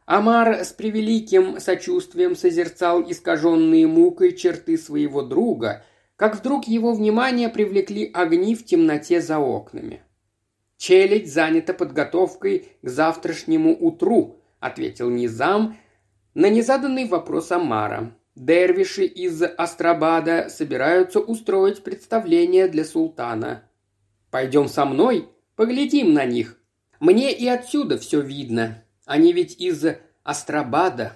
Амар 0.05 0.63
с 0.63 0.73
превеликим 0.73 1.59
сочувствием 1.59 2.35
созерцал 2.35 3.01
искаженные 3.01 3.87
мукой 3.87 4.33
черты 4.33 4.77
своего 4.77 5.23
друга, 5.23 5.83
как 6.17 6.37
вдруг 6.37 6.67
его 6.67 6.93
внимание 6.93 7.49
привлекли 7.49 8.11
огни 8.13 8.53
в 8.53 8.63
темноте 8.63 9.21
за 9.21 9.39
окнами. 9.39 10.03
«Челядь 10.81 11.31
занята 11.31 11.73
подготовкой 11.73 12.69
к 12.81 12.89
завтрашнему 12.89 13.77
утру»,— 13.79 14.41
ответил 14.59 15.11
Низам 15.11 15.77
на 16.33 16.49
незаданный 16.49 17.07
вопрос 17.07 17.51
Амара. 17.51 18.15
Дервиши 18.33 19.05
из 19.05 19.43
Астрабада 19.43 20.49
собираются 20.49 21.19
устроить 21.19 21.83
представление 21.83 22.67
для 22.67 22.83
султана. 22.83 23.69
Пойдем 24.31 24.67
со 24.67 24.85
мной, 24.85 25.29
поглядим 25.55 26.15
на 26.15 26.25
них. 26.25 26.57
Мне 26.99 27.31
и 27.31 27.45
отсюда 27.45 27.99
все 27.99 28.19
видно. 28.19 28.83
Они 29.05 29.33
ведь 29.33 29.61
из 29.61 29.85
Астрабада. 30.23 31.13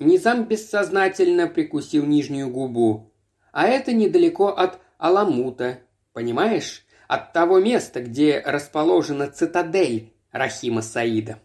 Низам 0.00 0.42
бессознательно 0.42 1.46
прикусил 1.46 2.04
нижнюю 2.04 2.50
губу. 2.50 3.12
А 3.52 3.68
это 3.68 3.92
недалеко 3.92 4.48
от 4.48 4.80
Аламута, 4.98 5.78
понимаешь? 6.12 6.84
От 7.08 7.32
того 7.32 7.58
места, 7.58 8.00
где 8.00 8.40
расположена 8.46 9.28
цитадель 9.28 10.14
Рахима 10.30 10.82
Саида. 10.82 11.40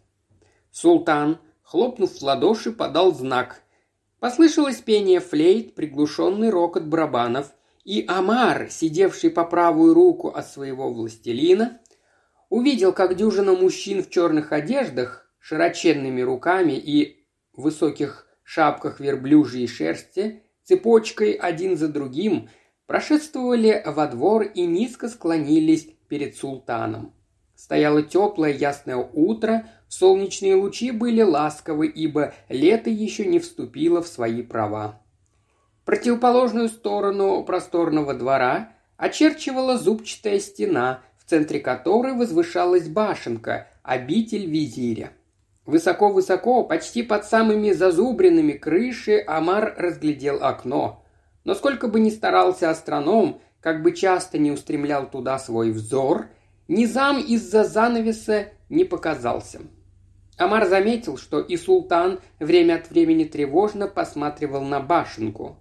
Султан, 0.71 1.39
хлопнув 1.63 2.11
в 2.11 2.21
ладоши, 2.21 2.71
подал 2.71 3.15
знак, 3.15 3.63
Послышалось 4.23 4.77
пение 4.77 5.19
флейт, 5.19 5.75
приглушенный 5.75 6.49
рокот 6.49 6.83
барабанов, 6.85 7.51
и 7.83 8.05
Амар, 8.07 8.69
сидевший 8.71 9.29
по 9.29 9.43
правую 9.43 9.93
руку 9.93 10.29
от 10.29 10.47
своего 10.47 10.93
властелина, 10.93 11.81
увидел, 12.47 12.93
как 12.93 13.17
дюжина 13.17 13.51
мужчин 13.51 14.01
в 14.01 14.09
черных 14.09 14.53
одеждах, 14.53 15.29
широченными 15.39 16.21
руками 16.21 16.71
и 16.71 17.27
высоких 17.51 18.25
шапках 18.43 19.01
верблюжьей 19.01 19.67
шерсти, 19.67 20.43
цепочкой 20.63 21.33
один 21.33 21.75
за 21.75 21.89
другим, 21.89 22.47
прошествовали 22.87 23.83
во 23.85 24.07
двор 24.07 24.43
и 24.43 24.65
низко 24.65 25.09
склонились 25.09 25.87
перед 26.07 26.35
султаном. 26.35 27.13
Стояло 27.55 28.03
теплое 28.03 28.51
ясное 28.51 28.97
утро, 28.97 29.67
солнечные 29.87 30.55
лучи 30.55 30.91
были 30.91 31.21
ласковы, 31.21 31.87
ибо 31.87 32.33
лето 32.49 32.89
еще 32.89 33.25
не 33.25 33.39
вступило 33.39 34.01
в 34.01 34.07
свои 34.07 34.41
права. 34.41 35.01
Противоположную 35.85 36.69
сторону 36.69 37.43
просторного 37.43 38.13
двора 38.13 38.73
очерчивала 38.97 39.77
зубчатая 39.77 40.39
стена, 40.39 41.01
в 41.17 41.29
центре 41.29 41.59
которой 41.59 42.13
возвышалась 42.13 42.87
башенка, 42.87 43.67
обитель 43.81 44.45
визиря. 44.45 45.11
Высоко-высоко, 45.65 46.63
почти 46.63 47.03
под 47.03 47.25
самыми 47.25 47.71
зазубринами 47.71 48.53
крыши, 48.53 49.23
Амар 49.25 49.73
разглядел 49.77 50.43
окно. 50.43 51.02
Но 51.43 51.55
сколько 51.55 51.87
бы 51.87 51.99
ни 51.99 52.09
старался 52.09 52.69
астроном, 52.69 53.41
как 53.59 53.81
бы 53.83 53.91
часто 53.93 54.37
не 54.37 54.51
устремлял 54.51 55.09
туда 55.09 55.39
свой 55.39 55.71
взор– 55.71 56.27
Низам 56.69 57.19
из-за 57.19 57.65
занавеса 57.65 58.47
не 58.69 58.85
показался. 58.85 59.61
Амар 60.37 60.65
заметил, 60.67 61.17
что 61.17 61.41
и 61.41 61.57
султан 61.57 62.19
время 62.39 62.75
от 62.75 62.89
времени 62.89 63.25
тревожно 63.25 63.87
посматривал 63.87 64.63
на 64.63 64.79
башенку. 64.79 65.57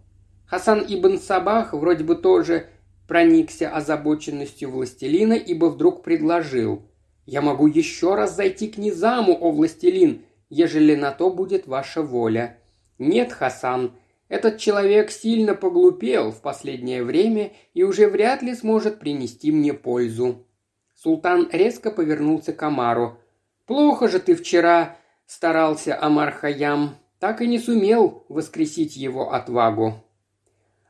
Хасан 0.47 0.85
ибн 0.89 1.19
Сабах 1.19 1.73
вроде 1.73 2.05
бы 2.05 2.15
тоже 2.15 2.69
проникся 3.09 3.69
озабоченностью 3.69 4.71
властелина, 4.71 5.33
ибо 5.33 5.67
вдруг 5.67 6.05
предложил 6.05 6.83
«Я 7.27 7.43
могу 7.43 7.67
еще 7.67 8.15
раз 8.15 8.37
зайти 8.37 8.69
к 8.69 8.79
Низаму, 8.79 9.37
о 9.39 9.51
властелин, 9.51 10.23
ежели 10.51 10.95
на 10.95 11.11
то 11.11 11.31
будет 11.31 11.67
ваша 11.67 12.03
воля». 12.03 12.59
«Нет, 12.99 13.33
Хасан, 13.33 13.93
этот 14.33 14.57
человек 14.57 15.11
сильно 15.11 15.55
поглупел 15.55 16.31
в 16.33 16.41
последнее 16.41 17.05
время 17.05 17.53
и 17.75 17.83
уже 17.83 18.09
вряд 18.09 18.41
ли 18.41 18.55
сможет 18.55 18.99
принести 18.99 19.53
мне 19.53 19.75
пользу. 19.75 20.47
Султан 20.95 21.51
резко 21.53 21.91
повернулся 21.91 22.55
к 22.55 22.63
Амару. 22.63 23.19
«Плохо 23.67 24.09
же 24.09 24.21
ты 24.21 24.35
вчера 24.35 24.97
старался, 25.27 26.01
Амар 26.01 26.33
Хаям, 26.33 26.97
так 27.19 27.43
и 27.43 27.47
не 27.47 27.59
сумел 27.59 28.25
воскресить 28.31 28.97
его 28.97 29.35
отвагу». 29.35 30.03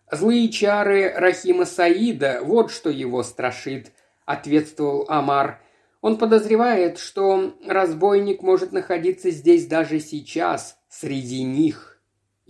«Злые 0.09 0.49
чары 0.49 1.13
Рахима 1.13 1.65
Саида, 1.65 2.43
вот 2.45 2.71
что 2.71 2.91
его 2.91 3.25
страшит»,— 3.25 3.91
ответствовал 4.25 5.07
Амар. 5.09 5.61
«Он 6.01 6.17
подозревает, 6.17 7.01
что 7.01 7.55
разбойник 7.67 8.41
может 8.41 8.71
находиться 8.71 9.33
здесь 9.33 9.67
даже 9.67 9.99
сейчас, 9.99 10.79
среди 10.89 11.43
них». 11.43 11.92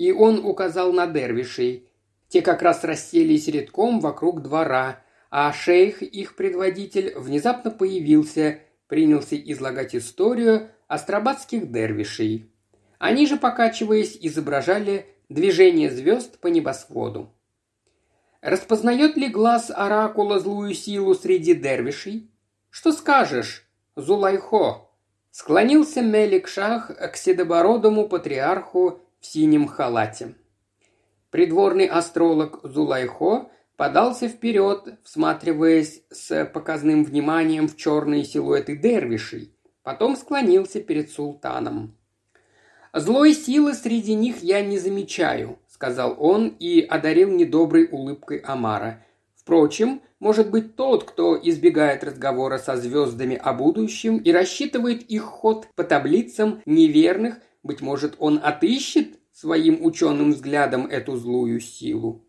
И 0.02 0.10
он 0.10 0.44
указал 0.44 0.92
на 0.92 1.06
дервишей. 1.06 1.88
Те 2.28 2.42
как 2.42 2.62
раз 2.62 2.82
расселись 2.82 3.46
редком 3.48 4.00
вокруг 4.00 4.42
двора— 4.42 4.98
а 5.34 5.50
шейх, 5.50 6.02
их 6.02 6.36
предводитель, 6.36 7.14
внезапно 7.16 7.70
появился, 7.70 8.58
принялся 8.86 9.34
излагать 9.34 9.96
историю 9.96 10.68
астробатских 10.88 11.72
дервишей. 11.72 12.52
Они 12.98 13.26
же, 13.26 13.38
покачиваясь, 13.38 14.18
изображали 14.20 15.06
движение 15.30 15.90
звезд 15.90 16.38
по 16.38 16.48
небосводу. 16.48 17.32
Распознает 18.42 19.16
ли 19.16 19.28
глаз 19.28 19.70
оракула 19.74 20.38
злую 20.38 20.74
силу 20.74 21.14
среди 21.14 21.54
дервишей? 21.54 22.30
Что 22.68 22.92
скажешь, 22.92 23.66
Зулайхо? 23.96 24.90
Склонился 25.30 26.02
Мелик 26.02 26.46
Шах 26.46 26.90
к 26.94 27.16
седобородому 27.16 28.06
патриарху 28.06 29.00
в 29.22 29.26
синем 29.26 29.66
халате. 29.66 30.34
Придворный 31.30 31.86
астролог 31.86 32.60
Зулайхо 32.64 33.50
подался 33.76 34.28
вперед, 34.28 34.98
всматриваясь 35.04 36.02
с 36.10 36.44
показным 36.44 37.04
вниманием 37.04 37.68
в 37.68 37.76
черные 37.76 38.24
силуэты 38.24 38.76
дервишей, 38.76 39.54
потом 39.82 40.16
склонился 40.16 40.80
перед 40.80 41.10
султаном. 41.10 41.96
«Злой 42.92 43.32
силы 43.32 43.72
среди 43.72 44.14
них 44.14 44.42
я 44.42 44.60
не 44.60 44.78
замечаю»,— 44.78 45.58
сказал 45.68 46.16
он 46.18 46.48
и 46.58 46.80
одарил 46.80 47.30
недоброй 47.30 47.88
улыбкой 47.90 48.38
Амара. 48.38 49.02
«Впрочем, 49.34 50.02
может 50.20 50.50
быть 50.50 50.76
тот, 50.76 51.04
кто 51.04 51.38
избегает 51.42 52.04
разговора 52.04 52.58
со 52.58 52.76
звездами 52.76 53.36
о 53.36 53.54
будущем 53.54 54.18
и 54.18 54.30
рассчитывает 54.30 55.02
их 55.02 55.22
ход 55.22 55.66
по 55.74 55.84
таблицам 55.84 56.60
неверных, 56.66 57.38
быть 57.62 57.80
может, 57.80 58.16
он 58.18 58.40
отыщет 58.42 59.18
своим 59.32 59.84
ученым 59.84 60.32
взглядом 60.32 60.86
эту 60.86 61.16
злую 61.16 61.60
силу. 61.60 62.26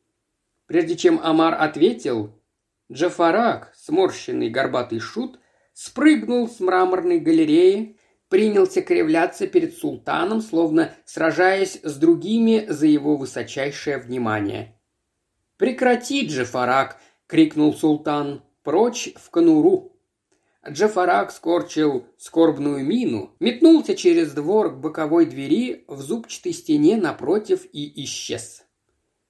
Прежде 0.66 0.96
чем 0.96 1.20
Амар 1.22 1.56
ответил, 1.60 2.40
Джафарак, 2.92 3.74
сморщенный 3.76 4.50
горбатый 4.50 5.00
шут, 5.00 5.40
спрыгнул 5.74 6.48
с 6.48 6.60
мраморной 6.60 7.20
галереи, 7.20 7.98
принялся 8.30 8.82
кривляться 8.82 9.48
перед 9.48 9.78
султаном, 9.78 10.42
словно 10.42 10.94
сражаясь 11.06 11.80
с 11.84 11.96
другими 11.98 12.66
за 12.68 12.88
его 12.88 13.16
высочайшее 13.16 13.98
внимание. 13.98 14.80
«Прекрати, 15.58 16.26
Джафарак!»— 16.26 17.00
крикнул 17.28 17.74
султан. 17.74 18.44
«Прочь 18.64 19.14
в 19.16 19.30
конуру!» 19.30 19.93
Джафарак 20.68 21.32
скорчил 21.32 22.06
скорбную 22.18 22.86
мину, 22.86 23.36
метнулся 23.40 23.96
через 23.96 24.32
двор 24.32 24.74
к 24.74 24.80
боковой 24.80 25.26
двери 25.26 25.84
в 25.88 26.02
зубчатой 26.02 26.54
стене 26.54 26.96
напротив 26.96 27.66
и 27.74 28.04
исчез. 28.06 28.64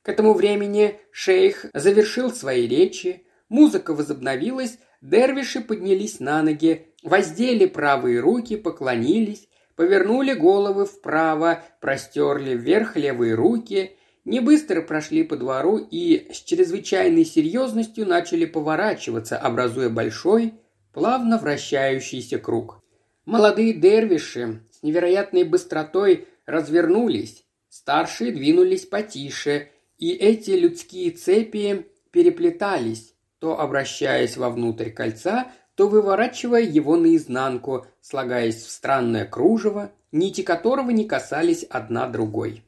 К 0.03 0.09
этому 0.09 0.33
времени 0.33 0.99
шейх 1.11 1.65
завершил 1.73 2.31
свои 2.31 2.67
речи, 2.67 3.25
музыка 3.49 3.95
возобновилась, 3.95 4.77
дервиши 5.01 5.61
поднялись 5.61 6.19
на 6.19 6.43
ноги, 6.43 6.93
воздели 7.01 7.65
правые 7.65 8.19
руки, 8.19 8.55
поклонились, 8.55 9.47
повернули 9.75 10.33
головы 10.33 10.85
вправо, 10.85 11.63
простерли 11.81 12.53
вверх 12.53 12.95
левые 12.95 13.33
руки, 13.33 13.97
не 14.23 14.39
быстро 14.39 14.81
прошли 14.81 15.23
по 15.23 15.35
двору 15.35 15.77
и 15.77 16.31
с 16.31 16.37
чрезвычайной 16.43 17.25
серьезностью 17.25 18.05
начали 18.05 18.45
поворачиваться, 18.45 19.37
образуя 19.37 19.89
большой, 19.89 20.53
плавно 20.93 21.37
вращающийся 21.37 22.39
круг. 22.39 22.81
Молодые 23.25 23.73
дервиши 23.73 24.61
с 24.71 24.83
невероятной 24.83 25.43
быстротой 25.43 26.27
развернулись, 26.45 27.45
старшие 27.69 28.31
двинулись 28.31 28.85
потише, 28.85 29.69
и 29.97 30.11
эти 30.11 30.51
людские 30.51 31.11
цепи 31.11 31.87
переплетались, 32.11 33.13
то 33.39 33.59
обращаясь 33.59 34.37
вовнутрь 34.37 34.89
кольца, 34.89 35.51
то 35.75 35.87
выворачивая 35.87 36.61
его 36.61 36.97
наизнанку, 36.97 37.87
слагаясь 38.01 38.63
в 38.63 38.69
странное 38.69 39.25
кружево, 39.25 39.91
нити 40.11 40.43
которого 40.43 40.91
не 40.91 41.05
касались 41.05 41.63
одна 41.63 42.07
другой. 42.07 42.63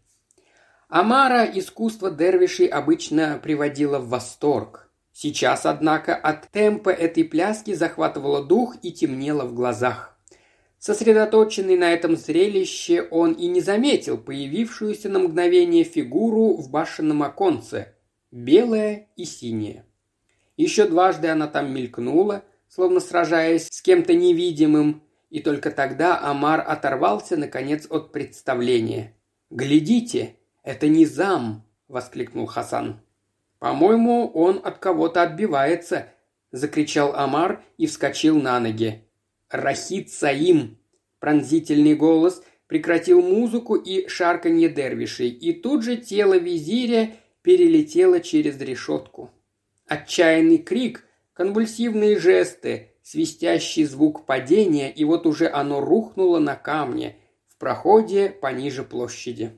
Амара 0.88 1.46
искусство 1.46 2.10
дервишей 2.10 2.68
обычно 2.68 3.40
приводило 3.42 4.00
в 4.00 4.10
восторг. 4.10 4.85
Сейчас, 5.18 5.66
однако, 5.66 6.14
от 6.14 6.52
темпа 6.52 6.90
этой 6.90 7.24
пляски 7.24 7.74
захватывало 7.74 8.44
дух 8.44 8.76
и 8.82 8.92
темнело 8.92 9.46
в 9.46 9.54
глазах. 9.54 10.20
Сосредоточенный 10.78 11.78
на 11.78 11.94
этом 11.94 12.18
зрелище, 12.18 13.08
он 13.12 13.32
и 13.32 13.48
не 13.48 13.62
заметил 13.62 14.18
появившуюся 14.18 15.08
на 15.08 15.20
мгновение 15.20 15.86
фигуру 15.86 16.58
в 16.58 16.70
башенном 16.70 17.24
оконце, 17.24 17.96
белая 18.30 19.08
и 19.16 19.24
синяя. 19.24 19.86
Еще 20.58 20.86
дважды 20.86 21.30
она 21.30 21.48
там 21.48 21.74
мелькнула, 21.74 22.44
словно 22.68 23.00
сражаясь 23.00 23.70
с 23.72 23.82
кем-то 23.82 24.14
невидимым, 24.14 25.02
и 25.30 25.40
только 25.40 25.72
тогда 25.72 26.20
Амар 26.20 26.60
оторвался, 26.60 27.38
наконец, 27.38 27.88
от 27.90 28.12
представления. 28.12 29.16
«Глядите, 29.50 30.36
это 30.62 30.90
не 30.90 31.06
зам!»– 31.06 31.64
воскликнул 31.88 32.48
Хасан. 32.48 33.00
«По-моему, 33.66 34.28
он 34.28 34.62
от 34.64 34.78
кого-то 34.78 35.24
отбивается»,– 35.24 36.10
закричал 36.52 37.16
Амар 37.16 37.64
и 37.80 37.88
вскочил 37.88 38.40
на 38.40 38.60
ноги. 38.60 39.04
Рахит 39.50 40.12
Саим!» 40.12 40.78
Пронзительный 41.18 41.96
голос 41.96 42.44
прекратил 42.68 43.24
музыку 43.24 43.74
и 43.74 44.08
шарканье 44.08 44.70
дервишей, 44.70 45.30
и 45.30 45.52
тут 45.52 45.84
же 45.84 45.98
тело 45.98 46.38
визиря 46.38 47.14
перелетело 47.42 48.20
через 48.20 48.62
решетку. 48.62 49.32
Отчаянный 49.88 50.60
крик, 50.60 51.04
конвульсивные 51.34 52.20
жесты, 52.20 52.92
свистящий 53.02 53.86
звук 53.86 54.28
падения, 54.28 54.92
и 54.92 55.04
вот 55.06 55.26
уже 55.26 55.50
оно 55.50 55.82
рухнуло 55.82 56.38
на 56.38 56.56
камне 56.56 57.16
в 57.48 57.58
проходе 57.58 58.30
пониже 58.30 58.84
площади. 58.84 59.58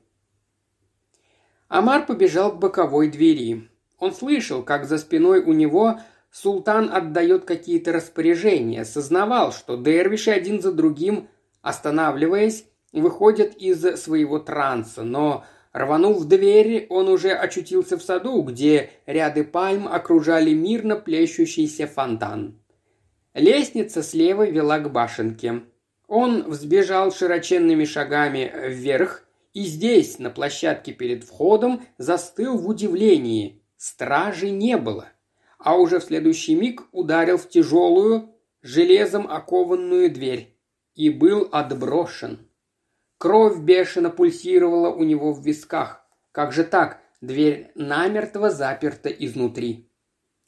Амар 1.67 2.06
побежал 2.06 2.54
к 2.54 2.60
боковой 2.60 3.10
двери. 3.10 3.67
Он 4.00 4.14
слышал, 4.14 4.64
как 4.64 4.86
за 4.86 4.98
спиной 4.98 5.42
у 5.42 5.54
него 5.54 6.00
султан 6.32 6.90
отдает 6.94 7.46
какие-то 7.46 7.94
распоряжения, 7.94 8.86
сознавал, 8.86 9.52
что 9.52 9.76
дервиши 9.76 10.32
один 10.32 10.62
за 10.62 10.72
другим, 10.72 11.28
останавливаясь, 11.62 12.66
выходят 12.94 13.56
из 13.56 13.82
своего 14.02 14.40
транса, 14.40 15.04
но 15.04 15.46
Рванув 15.78 16.26
дверь, 16.26 16.88
он 16.90 17.08
уже 17.08 17.32
очутился 17.34 17.98
в 17.98 18.02
саду, 18.02 18.42
где 18.42 18.90
ряды 19.06 19.44
пальм 19.44 19.88
окружали 19.88 20.52
мирно 20.52 20.96
плещущийся 20.96 21.86
фонтан. 21.86 22.60
Лестница 23.36 24.02
слева 24.02 24.50
вела 24.50 24.80
к 24.80 24.92
башенке. 24.92 25.62
Он 26.08 26.50
взбежал 26.50 27.12
широченными 27.12 27.86
шагами 27.86 28.52
вверх 28.70 29.24
и 29.54 29.66
здесь, 29.66 30.18
на 30.18 30.32
площадке 30.32 30.94
перед 30.94 31.24
входом, 31.24 31.84
застыл 32.00 32.58
в 32.58 32.68
удивлении. 32.68 33.62
Стражи 33.78 34.50
не 34.50 34.78
было. 34.78 35.10
А 35.60 35.76
уже 35.76 36.00
в 36.00 36.04
следующий 36.04 36.56
миг 36.56 36.84
ударил 36.92 37.38
в 37.38 37.48
тяжелую, 37.48 38.36
железом 38.62 39.28
окованную 39.30 40.12
дверь 40.12 40.58
и 40.96 41.10
был 41.10 41.48
отброшен. 41.52 42.50
Кровь 43.18 43.60
бешено 43.60 44.10
пульсировала 44.10 44.90
у 44.90 45.04
него 45.04 45.34
в 45.34 45.44
висках. 45.44 46.06
Как 46.32 46.52
же 46.52 46.63
так? 46.63 47.02
Дверь 47.22 47.72
намертво 47.74 48.52
заперта 48.52 49.10
изнутри. 49.10 49.90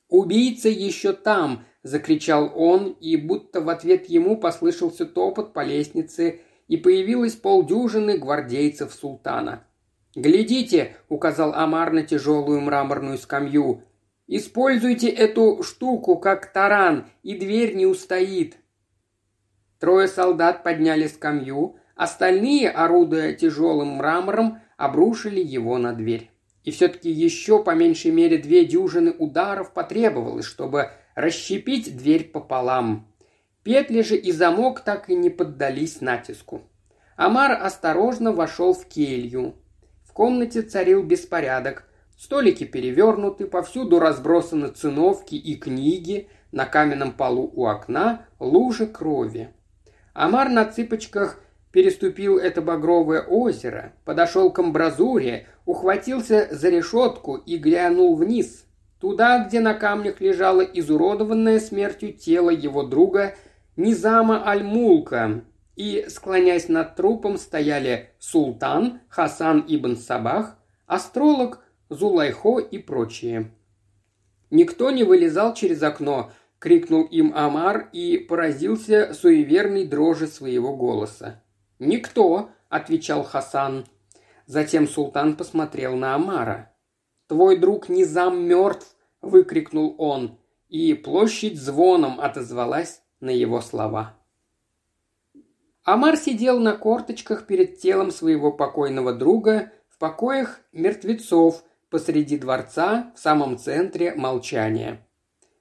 «Убийца 0.07 0.69
еще 0.69 1.13
там!»– 1.13 1.65
закричал 1.83 2.51
он, 2.55 2.91
и 2.99 3.15
будто 3.15 3.61
в 3.61 3.69
ответ 3.69 4.07
ему 4.07 4.37
послышался 4.37 5.05
топот 5.05 5.53
по 5.53 5.63
лестнице, 5.63 6.41
и 6.67 6.77
появилось 6.77 7.35
полдюжины 7.35 8.17
гвардейцев 8.17 8.93
султана. 8.93 9.67
«Глядите!»– 10.15 10.97
указал 11.09 11.53
Амар 11.53 11.91
на 11.91 12.03
тяжелую 12.03 12.61
мраморную 12.61 13.17
скамью. 13.17 13.83
«Используйте 14.27 15.09
эту 15.09 15.63
штуку, 15.63 16.17
как 16.17 16.51
таран, 16.51 17.07
и 17.23 17.37
дверь 17.37 17.75
не 17.75 17.85
устоит!» 17.85 18.57
Трое 19.79 20.07
солдат 20.07 20.63
подняли 20.63 21.07
скамью, 21.07 21.79
Остальные, 21.99 22.69
орудуя 22.69 23.33
тяжелым 23.33 23.95
мрамором, 23.97 24.61
обрушили 24.77 25.41
его 25.41 25.77
на 25.77 25.91
дверь. 25.91 26.31
И 26.63 26.71
все-таки 26.71 27.11
еще 27.11 27.61
по 27.61 27.75
меньшей 27.75 28.11
мере 28.11 28.37
две 28.37 28.63
дюжины 28.63 29.11
ударов 29.11 29.73
потребовалось, 29.73 30.45
чтобы 30.45 30.91
расщепить 31.13 31.97
дверь 31.97 32.23
пополам. 32.29 33.05
Петли 33.63 34.01
же 34.01 34.15
и 34.15 34.31
замок 34.31 34.79
так 34.79 35.09
и 35.09 35.13
не 35.13 35.29
поддались 35.29 35.99
натиску. 35.99 36.61
Амар 37.17 37.51
осторожно 37.51 38.31
вошел 38.31 38.73
в 38.73 38.85
келью. 38.85 39.55
Комнате 40.19 40.63
царил 40.63 41.01
беспорядок. 41.01 41.85
Столики 42.17 42.65
перевернуты, 42.65 43.45
повсюду 43.45 43.99
разбросаны 43.99 44.67
циновки 44.67 45.35
и 45.35 45.55
книги, 45.55 46.27
на 46.51 46.65
каменном 46.65 47.13
полу 47.13 47.49
у 47.55 47.67
окна 47.67 48.25
лужи 48.37 48.85
крови. 48.85 49.53
Амар 50.13 50.49
на 50.49 50.65
цыпочках 50.65 51.41
переступил 51.71 52.37
это 52.37 52.61
багровое 52.61 53.21
озеро, 53.21 53.93
подошел 54.03 54.51
к 54.51 54.59
амбразуре, 54.59 55.47
ухватился 55.65 56.49
за 56.51 56.67
решетку 56.67 57.37
и 57.37 57.55
глянул 57.55 58.17
вниз, 58.17 58.65
туда, 58.99 59.45
где 59.45 59.61
на 59.61 59.73
камнях 59.73 60.19
лежало 60.19 60.63
изуродованное 60.63 61.61
смертью 61.61 62.11
тело 62.11 62.49
его 62.49 62.83
друга 62.83 63.35
Низама 63.77 64.45
Аль-Мулка, 64.45 65.45
и, 65.79 66.07
склоняясь 66.09 66.67
над 66.67 66.97
трупом, 66.97 67.37
стояли 67.37 68.09
Султан, 68.19 68.99
Хасан 69.07 69.63
ибн 69.65 69.95
Сабах, 69.95 70.57
астролог, 70.85 71.63
Зулайхо 71.87 72.59
и 72.59 72.77
прочие. 72.79 73.51
Никто 74.49 74.91
не 74.91 75.05
вылезал 75.05 75.53
через 75.53 75.81
окно, 75.81 76.31
крикнул 76.59 77.03
им 77.03 77.33
Амар 77.33 77.87
и 77.93 78.17
поразился 78.17 79.13
суеверной 79.13 79.85
дрожи 79.85 80.27
своего 80.27 80.75
голоса. 80.75 81.41
«Никто»,– 81.79 82.49
отвечал 82.69 83.23
Хасан. 83.23 83.85
Затем 84.47 84.85
султан 84.85 85.37
посмотрел 85.37 85.95
на 85.95 86.13
Амара. 86.13 86.73
«Твой 87.27 87.57
друг 87.57 87.87
Низам 87.87 88.43
мертв!»– 88.43 88.97
выкрикнул 89.21 89.95
он, 89.97 90.39
и 90.67 90.93
площадь 90.93 91.57
звоном 91.57 92.19
отозвалась 92.19 93.01
на 93.21 93.29
его 93.29 93.61
слова. 93.61 94.18
Амар 95.83 96.17
сидел 96.17 96.59
на 96.59 96.73
корточках 96.73 97.47
перед 97.47 97.79
телом 97.79 98.11
своего 98.11 98.51
покойного 98.51 99.13
друга 99.13 99.71
в 99.89 99.97
покоях 99.97 100.59
мертвецов 100.71 101.63
посреди 101.89 102.37
дворца 102.37 103.11
в 103.15 103.19
самом 103.19 103.57
центре 103.57 104.13
молчания. 104.13 105.07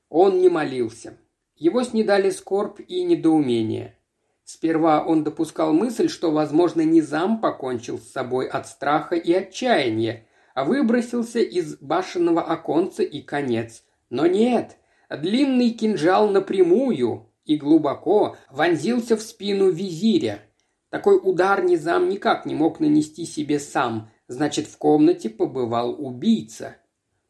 Он 0.09 0.39
не 0.41 0.49
молился. 0.49 1.19
Его 1.57 1.83
снедали 1.83 2.31
скорбь 2.31 2.81
и 2.87 3.03
недоумение. 3.03 3.97
Сперва 4.45 5.05
он 5.05 5.25
допускал 5.25 5.73
мысль, 5.73 6.09
что, 6.09 6.31
возможно, 6.31 6.81
Низам 6.81 7.41
покончил 7.41 7.99
с 7.99 8.11
собой 8.11 8.49
от 8.49 8.67
страха 8.67 9.15
и 9.15 9.33
отчаяния, 9.33 10.27
а 10.55 10.65
выбросился 10.65 11.41
из 11.41 11.77
башенного 11.77 12.43
оконца 12.43 13.03
и 13.03 13.21
конец. 13.21 13.85
Но 14.09 14.27
нет, 14.27 14.79
длинный 15.11 15.71
кинжал 15.71 16.31
напрямую 16.31 17.28
и 17.49 17.57
глубоко 17.57 18.37
вонзился 18.51 19.17
в 19.17 19.23
спину 19.23 19.71
визиря. 19.71 20.43
Такой 20.91 21.19
удар 21.21 21.65
Низам 21.65 22.09
никак 22.09 22.45
не 22.45 22.55
мог 22.55 22.79
нанести 22.79 23.25
себе 23.25 23.59
сам, 23.59 24.11
значит, 24.29 24.67
в 24.67 24.77
комнате 24.77 25.31
побывал 25.31 25.97
убийца. 25.99 26.77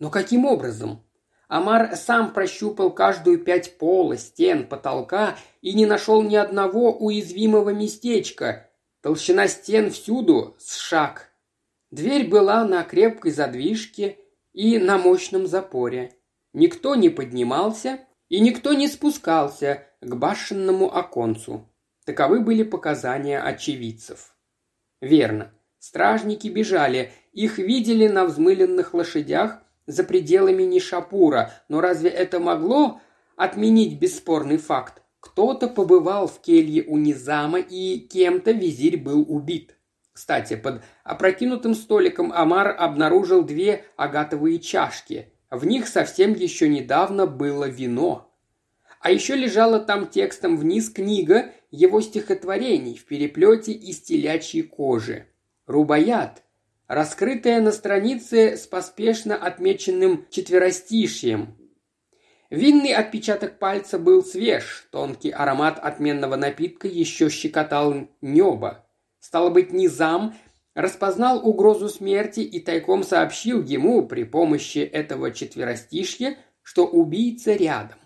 Но 0.01 0.11
каким 0.11 0.45
образом? 0.45 1.05
Амар 1.47 1.97
сам 1.97 2.33
прощупал 2.33 2.91
каждую 2.91 3.39
пять 3.39 3.79
пола, 3.79 4.19
стен, 4.19 4.67
потолка 4.67 5.37
и 5.63 5.73
не 5.73 5.87
нашел 5.87 6.23
ни 6.23 6.35
одного 6.35 6.93
уязвимого 6.93 7.71
местечка. 7.71 8.69
Толщина 9.01 9.47
стен 9.47 9.91
всюду 9.93 10.57
с 10.59 10.77
шаг. 10.77 11.31
Дверь 11.93 12.29
была 12.29 12.65
на 12.65 12.83
крепкой 12.83 13.31
задвижке 13.31 14.19
и 14.53 14.79
на 14.79 14.99
мощном 14.99 15.47
запоре. 15.47 16.17
Никто 16.53 16.97
не 16.97 17.09
поднимался 17.09 18.01
и 18.29 18.41
никто 18.41 18.73
не 18.73 18.89
спускался 18.89 19.87
к 20.01 20.15
башенному 20.15 20.95
оконцу. 20.95 21.69
Таковы 22.05 22.41
были 22.41 22.63
показания 22.63 23.41
очевидцев. 23.41 24.35
Верно. 25.01 25.53
Стражники 25.79 26.49
бежали, 26.49 27.13
их 27.33 27.59
видели 27.59 28.09
на 28.09 28.25
взмыленных 28.25 28.95
лошадях 28.95 29.63
за 29.87 30.03
пределами 30.03 30.65
Нишапура, 30.65 31.53
но 31.69 31.81
разве 31.81 32.11
это 32.11 32.41
могло 32.41 33.01
отменить 33.37 33.99
бесспорный 33.99 34.57
факт? 34.57 35.03
Кто-то 35.21 35.69
побывал 35.69 36.27
в 36.27 36.41
келье 36.41 36.85
у 36.85 36.97
Низама, 36.97 37.59
и 37.59 37.99
кем-то 37.99 38.53
визирь 38.53 38.97
был 38.97 39.25
убит. 39.29 39.77
Кстати, 40.13 40.57
под 40.57 40.83
опрокинутым 41.05 41.75
столиком 41.75 42.33
Амар 42.33 42.75
обнаружил 42.77 43.43
две 43.43 43.85
агатовые 43.97 44.59
чашки. 44.59 45.33
В 45.51 45.65
них 45.65 45.89
совсем 45.89 46.35
еще 46.35 46.69
недавно 46.69 47.27
было 47.27 47.65
вино. 47.65 48.35
А 49.01 49.11
еще 49.11 49.35
лежала 49.35 49.81
там 49.81 50.09
текстом 50.09 50.57
вниз 50.57 50.91
книга 50.91 51.53
его 51.71 52.01
стихотворений 52.01 52.97
в 52.97 53.05
переплете 53.07 53.73
из 53.73 54.01
телячьей 54.01 54.63
кожи. 54.63 55.29
Рубаят, 55.67 56.43
раскрытая 56.87 57.61
на 57.61 57.73
странице 57.73 58.57
с 58.57 58.67
поспешно 58.67 59.37
отмеченным 59.37 60.27
четверостишьем. 60.31 61.57
Винный 62.51 62.95
отпечаток 62.95 63.59
пальца 63.59 63.99
был 63.99 64.25
свеж, 64.25 64.89
тонкий 64.91 65.31
аромат 65.31 65.79
отменного 65.79 66.37
напитка 66.37 66.89
еще 66.89 67.29
щекотал 67.29 68.09
небо. 68.23 68.87
Стало 69.21 69.51
быть, 69.51 69.73
Низам 69.73 70.35
распознал 70.75 71.47
угрозу 71.47 71.89
смерти 71.89 72.41
и 72.41 72.61
тайком 72.61 73.03
сообщил 73.03 73.63
ему 73.63 74.07
при 74.07 74.25
помощи 74.25 74.79
этого 74.79 75.33
четверостишья, 75.33 76.37
что 76.63 76.87
убийца 76.87 77.55
рядом. 77.55 77.99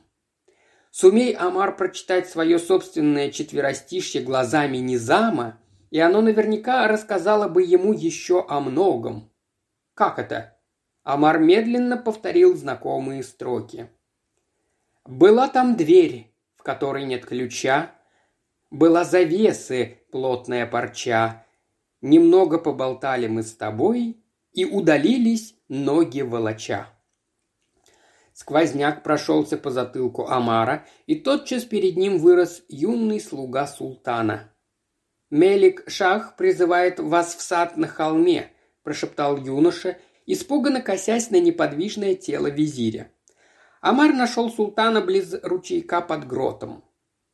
Сумей 0.91 1.35
Амар 1.35 1.77
прочитать 1.77 2.29
свое 2.29 2.59
собственное 2.59 3.31
четверостишье 3.31 4.23
глазами 4.23 4.77
Низама, 4.77 5.59
и 5.91 5.99
оно 5.99 6.21
наверняка 6.21 6.87
рассказало 6.87 7.49
бы 7.49 7.63
ему 7.63 7.93
еще 7.93 8.45
о 8.47 8.61
многом. 8.61 9.31
Как 9.95 10.19
это? 10.19 10.59
Амар 11.03 11.39
медленно 11.39 11.97
повторил 11.97 12.57
знакомые 12.57 13.23
строки. 13.23 13.91
Была 15.05 15.49
там 15.49 15.77
дверь, 15.77 16.33
в 16.57 16.63
которой 16.63 17.05
нет 17.05 17.27
ключа, 17.27 17.91
была 18.71 19.05
завесы, 19.05 19.99
плотная 20.13 20.67
парча. 20.67 21.42
Немного 22.03 22.59
поболтали 22.59 23.29
мы 23.29 23.45
с 23.45 23.55
тобой, 23.55 24.19
и 24.53 24.67
удалились 24.67 25.55
ноги 25.69 26.21
волоча. 26.21 26.89
Сквозняк 28.35 29.03
прошелся 29.03 29.57
по 29.57 29.71
затылку 29.71 30.27
Амара, 30.27 30.87
и 31.07 31.15
тотчас 31.15 31.65
перед 31.65 31.97
ним 31.97 32.19
вырос 32.19 32.63
юный 32.69 33.21
слуга 33.21 33.67
султана. 33.67 34.53
Мелик 35.31 35.89
Шах 35.89 36.37
призывает 36.37 36.99
вас 36.99 37.35
в 37.35 37.41
сад 37.41 37.77
на 37.77 37.87
холме»,– 37.87 38.51
прошептал 38.83 39.37
юноша, 39.37 39.97
испуганно 40.27 40.83
косясь 40.83 41.31
на 41.31 41.41
неподвижное 41.41 42.15
тело 42.15 42.49
визиря. 42.49 43.11
Амар 43.81 44.13
нашел 44.13 44.51
султана 44.51 45.01
близ 45.01 45.35
ручейка 45.43 46.01
под 46.01 46.27
гротом. 46.27 46.85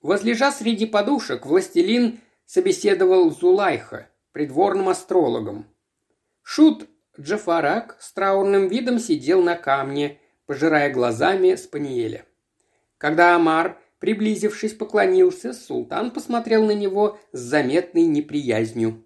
Возлежа 0.01 0.53
среди 0.53 0.87
подушек, 0.87 1.47
властелин 1.47 2.21
собеседовал 2.47 3.31
Зулайха, 3.31 4.09
придворным 4.39 4.89
астрологом. 4.89 5.67
Шут 6.45 6.89
Джафарак 7.19 7.97
с 7.99 8.13
траурным 8.13 8.69
видом 8.69 9.01
сидел 9.01 9.43
на 9.43 9.57
камне, 9.57 10.21
пожирая 10.47 10.93
глазами 10.93 11.57
Спаниеля. 11.57 12.25
Когда 12.99 13.35
Амар, 13.35 13.81
приблизившись, 13.99 14.75
поклонился, 14.75 15.53
султан 15.53 16.13
посмотрел 16.13 16.65
на 16.65 16.71
него 16.71 17.19
с 17.33 17.41
заметной 17.41 18.05
неприязнью. 18.05 19.05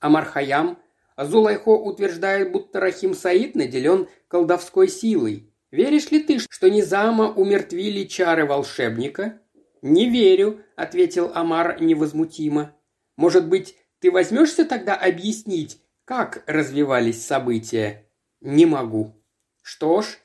Амар 0.00 0.24
Хаям 0.24 0.78
Зулайхо 1.18 1.68
утверждает, 1.68 2.50
будто 2.50 2.80
Рахим 2.80 3.12
Саид 3.12 3.54
наделен 3.54 4.08
колдовской 4.28 4.88
силой. 4.88 5.52
Веришь 5.70 6.10
ли 6.10 6.20
ты, 6.20 6.38
что 6.38 6.70
Низама 6.70 7.30
умертвили 7.30 8.04
чары 8.04 8.46
волшебника? 8.46 9.38
Не 9.82 10.08
верю, 10.08 10.62
ответил 10.76 11.30
Амар 11.34 11.82
невозмутимо. 11.82 12.74
Может 13.18 13.46
быть, 13.46 13.76
ты 14.02 14.10
возьмешься 14.10 14.64
тогда 14.64 14.96
объяснить, 14.96 15.80
как 16.04 16.42
развивались 16.46 17.24
события? 17.24 18.04
Не 18.40 18.66
могу. 18.66 19.14
Что 19.62 20.02
ж, 20.02 20.18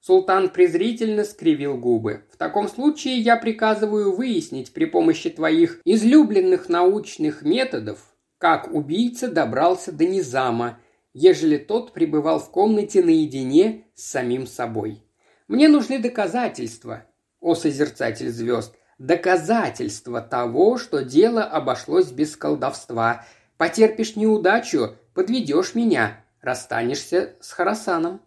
Султан 0.00 0.50
презрительно 0.50 1.24
скривил 1.24 1.76
губы. 1.76 2.24
«В 2.30 2.36
таком 2.36 2.68
случае 2.68 3.18
я 3.18 3.36
приказываю 3.36 4.14
выяснить 4.14 4.72
при 4.72 4.84
помощи 4.84 5.30
твоих 5.30 5.80
излюбленных 5.84 6.68
научных 6.68 7.42
методов, 7.42 8.14
как 8.38 8.72
убийца 8.72 9.28
добрался 9.28 9.90
до 9.90 10.04
Низама, 10.04 10.78
ежели 11.14 11.56
тот 11.56 11.92
пребывал 11.92 12.38
в 12.38 12.50
комнате 12.50 13.02
наедине 13.02 13.86
с 13.94 14.04
самим 14.10 14.46
собой. 14.46 15.02
Мне 15.48 15.68
нужны 15.68 15.98
доказательства, 15.98 17.06
о 17.40 17.54
созерцатель 17.54 18.30
звезд, 18.30 18.76
доказательства 18.98 20.20
того, 20.20 20.78
что 20.78 21.02
дело 21.02 21.42
обошлось 21.42 22.10
без 22.10 22.36
колдовства. 22.36 23.24
Потерпишь 23.56 24.16
неудачу, 24.16 24.96
подведешь 25.14 25.74
меня, 25.74 26.24
расстанешься 26.40 27.36
с 27.40 27.52
Харасаном. 27.52 28.20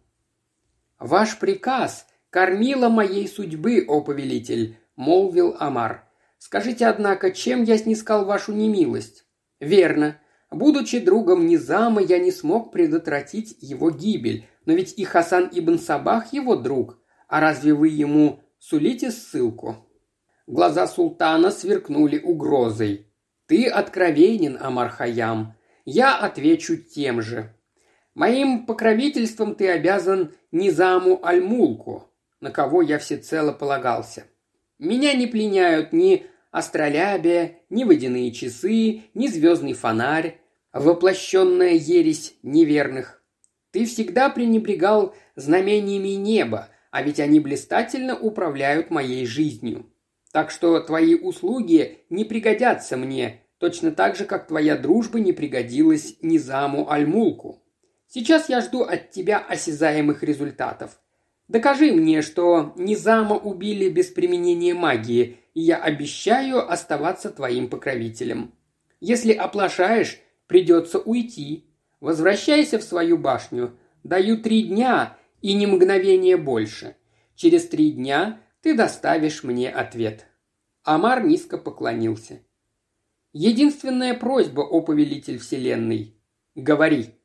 «Ваш 0.99 1.37
приказ– 1.37 2.07
кормила 2.29 2.89
моей 2.89 3.27
судьбы, 3.27 3.85
о 3.87 4.01
повелитель»,– 4.01 4.77
молвил 4.95 5.55
Амар. 5.59 6.03
«Скажите, 6.39 6.87
однако, 6.87 7.31
чем 7.31 7.63
я 7.63 7.77
снискал 7.77 8.25
вашу 8.25 8.51
немилость?» 8.51 9.25
«Верно. 9.59 10.19
Будучи 10.49 10.99
другом 10.99 11.45
Низама, 11.45 12.01
я 12.01 12.19
не 12.19 12.31
смог 12.31 12.71
предотвратить 12.71 13.57
его 13.59 13.91
гибель, 13.91 14.47
но 14.65 14.73
ведь 14.73 14.93
и 14.97 15.03
Хасан 15.03 15.49
ибн 15.51 15.77
Сабах 15.77 16.31
его 16.31 16.55
друг. 16.55 16.99
А 17.27 17.41
разве 17.41 17.73
вы 17.73 17.89
ему 17.89 18.43
сулите 18.59 19.11
ссылку?» 19.11 19.86
Глаза 20.47 20.87
султана 20.87 21.51
сверкнули 21.51 22.19
угрозой. 22.19 23.05
«Ты 23.47 23.67
откровенен, 23.67 24.57
Амар 24.59 24.89
Хаям. 24.89 25.55
Я 25.83 26.17
отвечу 26.17 26.77
тем 26.77 27.21
же. 27.21 27.53
Моим 28.15 28.65
покровительством 28.65 29.55
ты 29.55 29.69
обязан 29.69 30.33
Низаму 30.53 31.19
Альмулку, 31.21 32.09
на 32.39 32.49
кого 32.49 32.81
я 32.81 32.97
всецело 32.97 33.51
полагался. 33.51 34.23
Меня 34.79 35.13
не 35.13 35.27
пленяют 35.27 35.91
ни 35.91 36.25
астролябия, 36.51 37.59
ни 37.69 37.83
водяные 37.83 38.31
часы, 38.31 39.03
ни 39.13 39.27
звездный 39.27 39.73
фонарь, 39.73 40.39
воплощенная 40.71 41.73
ересь 41.73 42.35
неверных. 42.41 43.21
Ты 43.71 43.85
всегда 43.85 44.29
пренебрегал 44.29 45.13
знамениями 45.35 46.15
неба, 46.15 46.69
а 46.89 47.03
ведь 47.03 47.19
они 47.19 47.41
блистательно 47.41 48.17
управляют 48.17 48.89
моей 48.91 49.25
жизнью. 49.25 49.91
Так 50.37 50.51
что 50.51 50.79
твои 50.79 51.15
услуги 51.15 52.01
не 52.11 52.23
пригодятся 52.23 52.95
мне, 52.95 53.41
точно 53.57 53.89
так 53.89 54.15
же, 54.15 54.23
как 54.23 54.45
твоя 54.45 54.77
дружба 54.77 55.19
не 55.19 55.33
пригодилась 55.33 56.15
Низаму 56.21 56.91
Альмулку. 56.91 57.63
Сейчас 58.07 58.47
я 58.47 58.61
жду 58.61 58.83
от 58.83 59.09
тебя 59.09 59.39
осязаемых 59.39 60.21
результатов. 60.21 60.99
Докажи 61.47 61.91
мне, 61.91 62.21
что 62.21 62.71
Низама 62.75 63.35
убили 63.35 63.89
без 63.89 64.09
применения 64.09 64.75
магии, 64.75 65.39
и 65.55 65.61
я 65.61 65.77
обещаю 65.77 66.71
оставаться 66.71 67.31
твоим 67.31 67.67
покровителем. 67.67 68.53
Если 68.99 69.33
оплошаешь, 69.33 70.19
придется 70.45 70.99
уйти. 70.99 71.65
Возвращайся 71.99 72.77
в 72.77 72.83
свою 72.83 73.17
башню. 73.17 73.75
Даю 74.03 74.37
три 74.37 74.61
дня 74.61 75.17
и 75.41 75.55
не 75.55 75.65
мгновение 75.65 76.37
больше. 76.37 76.95
Через 77.35 77.67
три 77.67 77.89
дня 77.89 78.39
ты 78.61 78.75
доставишь 78.75 79.43
мне 79.43 79.69
ответ». 79.69 80.27
Амар 80.83 81.25
низко 81.25 81.57
поклонился. 81.57 82.43
«Единственная 83.33 84.13
просьба, 84.13 84.61
о 84.61 84.81
повелитель 84.81 85.37
вселенной. 85.37 86.19
Говори». 86.55 87.17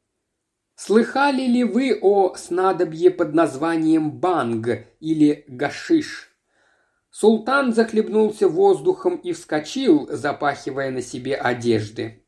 Слыхали 0.74 1.46
ли 1.46 1.64
вы 1.64 1.98
о 2.00 2.34
снадобье 2.34 3.10
под 3.10 3.34
названием 3.34 4.10
банг 4.10 4.66
или 5.00 5.44
гашиш? 5.46 6.30
Султан 7.10 7.74
захлебнулся 7.74 8.48
воздухом 8.48 9.16
и 9.16 9.32
вскочил, 9.32 10.08
запахивая 10.10 10.90
на 10.90 11.02
себе 11.02 11.36
одежды. 11.36 12.21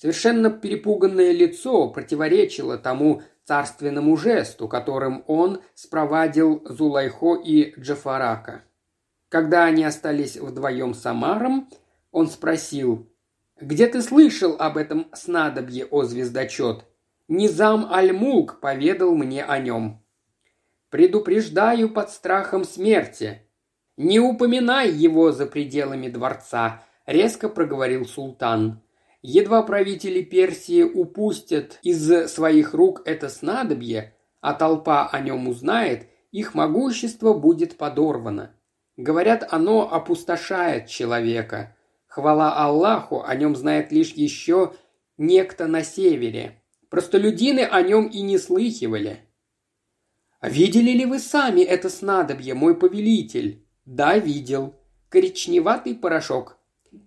Совершенно 0.00 0.48
перепуганное 0.48 1.30
лицо 1.30 1.90
противоречило 1.90 2.78
тому 2.78 3.20
царственному 3.44 4.16
жесту, 4.16 4.66
которым 4.66 5.24
он 5.26 5.60
спровадил 5.74 6.62
Зулайхо 6.64 7.34
и 7.34 7.78
Джафарака. 7.78 8.62
Когда 9.28 9.64
они 9.64 9.84
остались 9.84 10.38
вдвоем 10.38 10.94
с 10.94 11.04
Амаром, 11.04 11.68
он 12.12 12.28
спросил, 12.28 13.12
«Где 13.60 13.88
ты 13.88 14.00
слышал 14.00 14.56
об 14.58 14.78
этом 14.78 15.10
снадобье, 15.12 15.84
о 15.84 16.04
звездочет?» 16.04 16.86
Низам 17.28 17.92
Аль-Мулк 17.92 18.58
поведал 18.58 19.14
мне 19.14 19.44
о 19.44 19.58
нем. 19.58 20.02
Предупреждаю 20.88 21.90
под 21.90 22.08
страхом 22.08 22.64
смерти. 22.64 23.42
Не 23.98 24.18
упоминай 24.18 24.90
его 24.90 25.30
за 25.30 25.44
пределами 25.44 26.08
дворца, 26.08 26.82
резко 27.04 27.50
проговорил 27.50 28.06
султан. 28.06 28.80
Едва 29.22 29.62
правители 29.62 30.22
Персии 30.22 30.82
упустят 30.82 31.78
из 31.82 32.30
своих 32.30 32.72
рук 32.72 33.02
это 33.04 33.28
снадобье, 33.28 34.14
а 34.40 34.54
толпа 34.54 35.08
о 35.08 35.20
нем 35.20 35.46
узнает, 35.48 36.08
их 36.32 36.54
могущество 36.54 37.34
будет 37.34 37.76
подорвано. 37.76 38.54
Говорят, 38.96 39.46
оно 39.50 39.92
опустошает 39.92 40.86
человека. 40.86 41.76
Хвала 42.06 42.54
Аллаху, 42.56 43.22
о 43.22 43.34
нем 43.34 43.56
знает 43.56 43.92
лишь 43.92 44.12
еще 44.12 44.74
некто 45.18 45.66
на 45.66 45.82
севере. 45.82 46.62
Простолюдины 46.88 47.60
о 47.60 47.82
нем 47.82 48.06
и 48.06 48.20
не 48.22 48.38
слыхивали. 48.38 49.20
«А 50.40 50.48
видели 50.48 50.92
ли 50.92 51.04
вы 51.04 51.18
сами 51.18 51.60
это 51.60 51.90
снадобье, 51.90 52.54
мой 52.54 52.74
повелитель?» 52.74 53.66
«Да, 53.84 54.18
видел. 54.18 54.74
Коричневатый 55.08 55.94
порошок. 55.94 56.59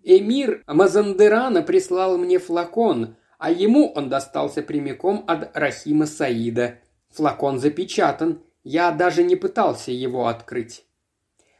Эмир 0.03 0.63
Мазандерана 0.67 1.61
прислал 1.61 2.17
мне 2.17 2.39
флакон, 2.39 3.15
а 3.37 3.51
ему 3.51 3.91
он 3.93 4.09
достался 4.09 4.61
прямиком 4.61 5.23
от 5.27 5.55
Рахима 5.55 6.05
Саида. 6.05 6.79
Флакон 7.11 7.59
запечатан. 7.59 8.41
Я 8.63 8.91
даже 8.91 9.23
не 9.23 9.35
пытался 9.35 9.91
его 9.91 10.27
открыть. 10.27 10.85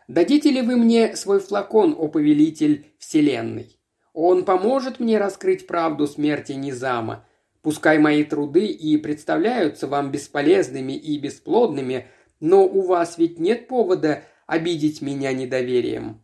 Дадите 0.07 0.51
ли 0.51 0.61
вы 0.61 0.77
мне 0.77 1.15
свой 1.15 1.39
флакон, 1.39 1.95
о 1.97 2.07
повелитель 2.07 2.93
Вселенной? 2.97 3.77
Он 4.13 4.45
поможет 4.45 4.99
мне 4.99 5.17
раскрыть 5.17 5.67
правду 5.67 6.07
смерти 6.07 6.53
Низама, 6.53 7.25
Пускай 7.63 7.97
мои 7.97 8.25
труды 8.25 8.65
и 8.67 8.97
представляются 8.97 9.87
вам 9.87 10.11
бесполезными 10.11 10.91
и 10.91 11.17
бесплодными, 11.17 12.07
но 12.41 12.65
у 12.65 12.81
вас 12.81 13.17
ведь 13.17 13.39
нет 13.39 13.67
повода 13.69 14.23
обидеть 14.45 15.01
меня 15.01 15.31
недоверием». 15.31 16.22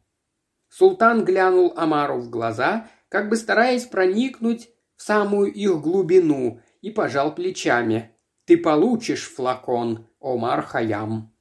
Султан 0.70 1.26
глянул 1.26 1.74
Амару 1.76 2.20
в 2.20 2.30
глаза, 2.30 2.88
как 3.10 3.30
бы 3.30 3.36
стараясь 3.36 3.86
проникнуть 3.86 4.70
в 4.96 5.02
самую 5.02 5.52
их 5.52 5.82
глубину, 5.82 6.62
и 6.82 6.92
пожал 6.92 7.36
плечами. 7.36 8.16
«Ты 8.46 8.58
получишь 8.58 9.30
флакон, 9.30 10.08
Омар 10.20 10.62
Хаям». 10.62 11.34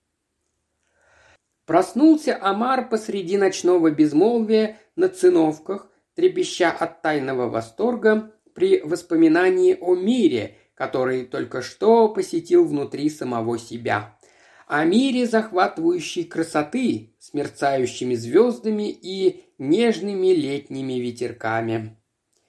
Проснулся 1.64 2.38
Амар 2.40 2.88
посреди 2.88 3.36
ночного 3.36 3.90
безмолвия 3.90 4.78
на 4.96 5.08
циновках, 5.08 5.90
трепеща 6.14 6.70
от 6.70 7.02
тайного 7.02 7.48
восторга 7.48 8.32
при 8.54 8.80
воспоминании 8.80 9.76
о 9.78 9.94
мире, 9.94 10.56
который 10.74 11.24
только 11.24 11.60
что 11.60 12.08
посетил 12.08 12.64
внутри 12.64 13.10
самого 13.10 13.58
себя. 13.58 14.18
О 14.66 14.84
мире 14.84 15.26
захватывающей 15.26 16.24
красоты 16.24 17.07
с 17.28 17.34
мерцающими 17.34 18.14
звездами 18.14 18.90
и 18.90 19.44
нежными 19.58 20.28
летними 20.28 20.94
ветерками. 20.94 21.98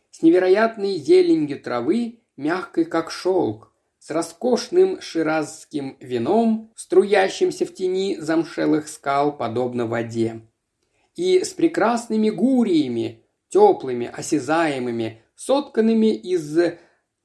С 0.10 0.22
невероятной 0.22 0.96
зеленью 0.96 1.62
травы, 1.62 2.22
мягкой 2.38 2.86
как 2.86 3.12
шелк, 3.12 3.74
с 4.00 4.10
роскошным 4.10 5.02
ширазским 5.02 5.98
вином, 6.00 6.72
струящимся 6.78 7.66
в 7.66 7.74
тени 7.74 8.16
замшелых 8.22 8.88
скал, 8.88 9.36
подобно 9.36 9.86
воде. 9.86 10.48
И 11.18 11.44
с 11.44 11.50
прекрасными 11.50 12.30
гуриями, 12.30 13.26
теплыми, 13.50 14.08
осязаемыми, 14.08 15.22
сотканными 15.36 16.16
из 16.16 16.58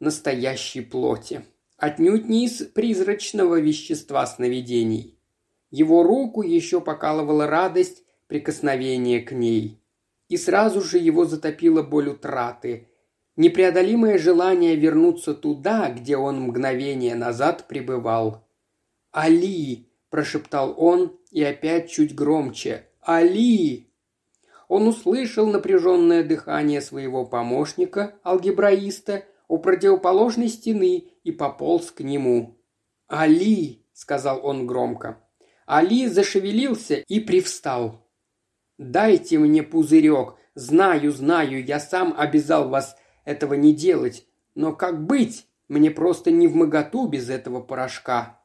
настоящей 0.01 0.81
плоти. 0.81 1.45
Отнюдь 1.77 2.29
не 2.29 2.47
из 2.47 2.65
призрачного 2.65 3.61
вещества 3.61 4.27
сновидений. 4.27 5.14
Его 5.75 6.05
руку 6.05 6.43
еще 6.43 6.81
покалывала 6.81 7.49
радость 7.49 8.05
прикосновения 8.29 9.21
к 9.21 9.33
ней. 9.33 9.83
И 10.29 10.37
сразу 10.37 10.81
же 10.81 10.99
его 10.99 11.25
затопила 11.25 11.83
боль 11.83 12.11
утраты, 12.11 12.91
непреодолимое 13.35 14.19
желание 14.19 14.77
вернуться 14.77 15.35
туда, 15.35 15.91
где 15.91 16.17
он 16.17 16.43
мгновение 16.43 17.17
назад 17.17 17.67
пребывал. 17.67 18.47
«Али!»– 19.11 19.91
прошептал 20.11 20.77
он 20.77 21.19
и 21.33 21.43
опять 21.43 21.91
чуть 21.91 22.15
громче. 22.15 22.87
«Али!» 23.01 23.91
Он 24.69 24.87
услышал 24.87 25.49
напряженное 25.49 26.23
дыхание 26.23 26.83
своего 26.83 27.27
помощника, 27.27 28.15
алгебраиста, 28.23 29.25
у 29.49 29.59
противоположной 29.59 30.51
стены 30.51 31.09
и 31.25 31.33
пополз 31.33 31.91
к 31.91 31.99
нему. 32.03 32.61
«Али!»– 33.09 33.85
сказал 33.93 34.39
он 34.47 34.69
громко. 34.69 35.24
Али 35.67 36.09
зашевелился 36.09 36.97
и 37.09 37.21
привстал. 37.21 38.07
«Дайте 38.79 39.39
мне 39.39 39.63
пузырек. 39.63 40.35
Знаю, 40.55 41.11
знаю, 41.13 41.65
я 41.65 41.81
сам 41.81 42.15
обязал 42.17 42.69
вас 42.69 42.97
этого 43.25 43.55
не 43.55 43.73
делать. 43.73 44.27
Но 44.55 44.73
как 44.73 45.07
быть? 45.07 45.47
Мне 45.69 45.91
просто 45.91 46.31
не 46.31 46.49
в 46.49 46.55
моготу 46.55 47.07
без 47.07 47.31
этого 47.31 47.61
порошка». 47.61 48.41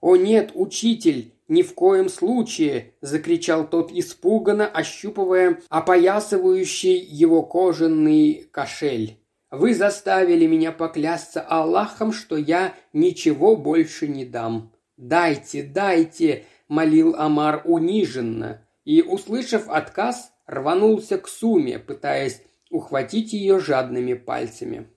«О 0.00 0.16
нет, 0.16 0.50
учитель, 0.52 1.32
ни 1.48 1.62
в 1.62 1.74
коем 1.74 2.10
случае!»– 2.10 2.94
закричал 3.00 3.66
тот 3.66 3.90
испуганно, 3.90 4.66
ощупывая 4.66 5.60
опоясывающий 5.70 6.98
его 6.98 7.42
кожаный 7.42 8.46
кошель. 8.50 9.18
«Вы 9.50 9.74
заставили 9.74 10.46
меня 10.46 10.72
поклясться 10.72 11.40
Аллахом, 11.40 12.12
что 12.12 12.36
я 12.36 12.74
ничего 12.92 13.56
больше 13.56 14.06
не 14.06 14.26
дам. 14.26 14.72
Дайте, 14.98 15.62
дайте!»– 15.62 16.44
молил 16.68 17.14
Амар 17.16 17.62
униженно 17.64 18.66
и, 18.84 19.02
услышав 19.02 19.68
отказ, 19.68 20.32
рванулся 20.46 21.18
к 21.18 21.28
Суме, 21.28 21.78
пытаясь 21.78 22.42
ухватить 22.70 23.32
ее 23.32 23.60
жадными 23.60 24.14
пальцами. 24.14 24.88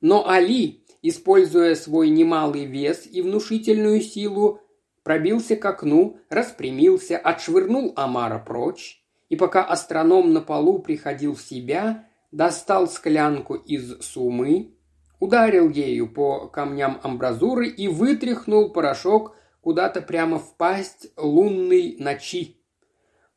Но 0.00 0.28
Али, 0.28 0.84
используя 1.02 1.74
свой 1.74 2.10
немалый 2.10 2.66
вес 2.66 3.06
и 3.10 3.22
внушительную 3.22 4.00
силу, 4.00 4.60
пробился 5.02 5.56
к 5.56 5.64
окну, 5.64 6.18
распрямился, 6.28 7.16
отшвырнул 7.16 7.92
Амара 7.96 8.38
прочь, 8.38 9.02
и 9.28 9.36
пока 9.36 9.64
астроном 9.64 10.32
на 10.32 10.40
полу 10.40 10.78
приходил 10.80 11.34
в 11.34 11.40
себя, 11.40 12.06
достал 12.32 12.88
склянку 12.88 13.54
из 13.54 14.00
сумы, 14.02 14.74
ударил 15.20 15.70
ею 15.70 16.12
по 16.12 16.48
камням 16.48 17.00
амбразуры 17.02 17.68
и 17.68 17.88
вытряхнул 17.88 18.72
порошок 18.72 19.36
куда-то 19.64 20.02
прямо 20.02 20.38
в 20.38 20.56
пасть 20.56 21.08
лунной 21.16 21.96
ночи. 21.98 22.58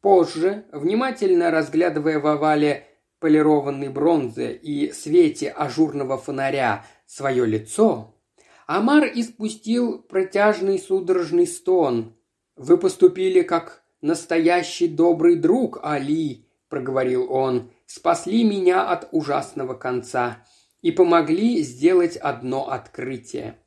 Позже, 0.02 0.66
внимательно 0.74 1.52
разглядывая 1.52 2.20
в 2.20 2.28
овале 2.28 2.86
полированной 3.20 3.88
бронзы 3.88 4.52
и 4.52 4.92
свете 4.92 5.50
ажурного 5.50 6.18
фонаря 6.18 6.86
свое 7.06 7.46
лицо, 7.46 8.14
Амар 8.68 9.06
испустил 9.06 10.00
протяжный 10.00 10.78
судорожный 10.78 11.48
стон. 11.48 12.14
«Вы 12.58 12.78
поступили 12.78 13.42
как 13.42 13.84
настоящий 14.02 14.90
добрый 14.90 15.38
друг, 15.38 15.80
Али»,— 15.82 16.46
проговорил 16.70 17.32
он,— 17.32 17.72
«спасли 17.86 18.44
меня 18.44 18.90
от 18.90 19.08
ужасного 19.14 19.76
конца 19.76 20.46
и 20.82 20.92
помогли 20.92 21.62
сделать 21.62 22.18
одно 22.18 22.70
открытие». 22.70 23.58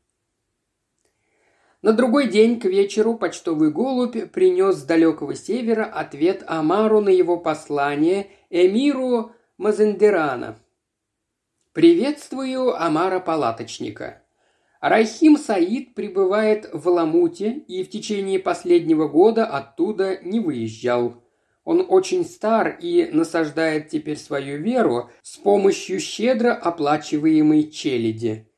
На 1.83 1.95
другой 1.95 2.29
день 2.29 2.61
к 2.61 2.67
вечеру 2.67 3.17
почтовый 3.17 3.71
голубь 3.71 4.31
принес 4.33 4.77
с 4.77 4.83
далекого 4.83 5.35
севера 5.35 5.85
ответ 5.85 6.45
Амару 6.47 7.01
на 7.01 7.09
его 7.09 7.39
послание 7.39 8.27
эмиру 8.51 9.33
Мазендерана. 9.57 10.59
«Приветствую 11.73 12.75
Амара 12.79 13.19
Палаточника. 13.19 14.23
Рахим 14.83 15.39
Саид 15.39 15.95
пребывает 15.95 16.69
в 16.75 16.87
Ламуте 16.87 17.53
и 17.67 17.83
в 17.83 17.89
течение 17.89 18.39
последнего 18.39 19.09
года 19.09 19.47
оттуда 19.47 20.19
не 20.23 20.39
выезжал. 20.39 21.23
Он 21.65 21.87
очень 21.89 22.27
стар 22.27 22.77
и 22.79 23.09
насаждает 23.11 23.89
теперь 23.89 24.19
свою 24.19 24.59
веру 24.59 25.11
с 25.23 25.39
помощью 25.39 25.99
щедро 26.01 26.53
оплачиваемой 26.53 27.71
челяди. 27.71 28.50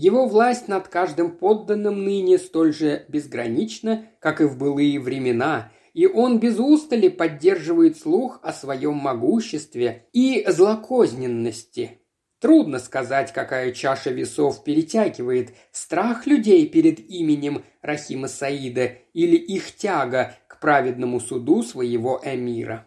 Его 0.00 0.26
власть 0.26 0.68
над 0.68 0.86
каждым 0.86 1.32
подданным 1.32 2.04
ныне 2.04 2.38
столь 2.38 2.72
же 2.72 3.04
безгранична, 3.08 4.06
как 4.20 4.40
и 4.40 4.44
в 4.44 4.56
былые 4.56 5.00
времена, 5.00 5.72
и 5.92 6.06
он 6.06 6.38
без 6.38 6.60
устали 6.60 7.08
поддерживает 7.08 7.98
слух 7.98 8.38
о 8.44 8.52
своем 8.52 8.94
могуществе 8.94 10.06
и 10.12 10.44
злокозненности. 10.46 11.98
Трудно 12.38 12.78
сказать, 12.78 13.32
какая 13.32 13.72
чаша 13.72 14.10
весов 14.10 14.62
перетягивает 14.62 15.52
страх 15.72 16.28
людей 16.28 16.68
перед 16.68 17.00
именем 17.00 17.64
Рахима 17.82 18.28
Саида 18.28 18.92
или 19.14 19.34
их 19.34 19.74
тяга 19.74 20.36
к 20.46 20.60
праведному 20.60 21.18
суду 21.18 21.64
своего 21.64 22.20
эмира. 22.22 22.86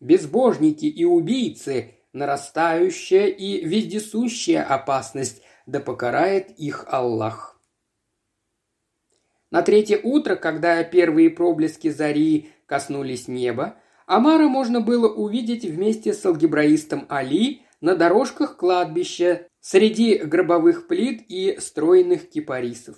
Безбожники 0.00 0.84
и 0.84 1.06
убийцы– 1.06 1.94
нарастающая 2.12 3.26
и 3.26 3.64
вездесущая 3.64 4.62
опасность 4.62 5.42
да 5.66 5.80
покарает 5.80 6.50
их 6.58 6.84
Аллах. 6.88 7.60
На 9.50 9.62
третье 9.62 10.00
утро, 10.02 10.36
когда 10.36 10.82
первые 10.82 11.30
проблески 11.30 11.90
зари 11.90 12.50
коснулись 12.66 13.28
неба, 13.28 13.76
Амара 14.06 14.48
можно 14.48 14.80
было 14.80 15.08
увидеть 15.08 15.64
вместе 15.64 16.14
с 16.14 16.24
алгебраистом 16.24 17.06
Али 17.08 17.62
на 17.80 17.94
дорожках 17.94 18.56
кладбища 18.56 19.46
среди 19.60 20.18
гробовых 20.18 20.86
плит 20.86 21.22
и 21.28 21.58
стройных 21.60 22.30
кипарисов. 22.30 22.96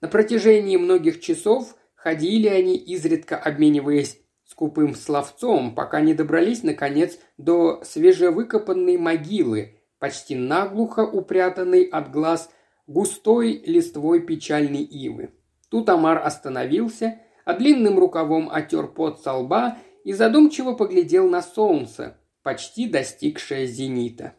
На 0.00 0.08
протяжении 0.08 0.76
многих 0.76 1.20
часов 1.20 1.76
ходили 1.94 2.48
они, 2.48 2.76
изредка 2.76 3.36
обмениваясь 3.36 4.20
скупым 4.44 4.94
словцом, 4.94 5.74
пока 5.74 6.00
не 6.00 6.14
добрались, 6.14 6.62
наконец, 6.62 7.18
до 7.36 7.82
свежевыкопанной 7.84 8.96
могилы, 8.96 9.80
почти 9.98 10.34
наглухо 10.34 11.00
упрятанный 11.00 11.84
от 11.84 12.10
глаз 12.10 12.50
густой 12.86 13.62
листвой 13.66 14.20
печальной 14.20 14.82
ивы. 14.82 15.30
Тут 15.70 15.88
Амар 15.88 16.24
остановился, 16.24 17.20
а 17.44 17.54
длинным 17.54 17.98
рукавом 17.98 18.50
отер 18.50 18.86
пот 18.88 19.20
со 19.22 19.34
лба 19.34 19.78
и 20.04 20.12
задумчиво 20.12 20.72
поглядел 20.74 21.28
на 21.28 21.42
солнце, 21.42 22.16
почти 22.42 22.88
достигшее 22.88 23.66
зенита. 23.66 24.34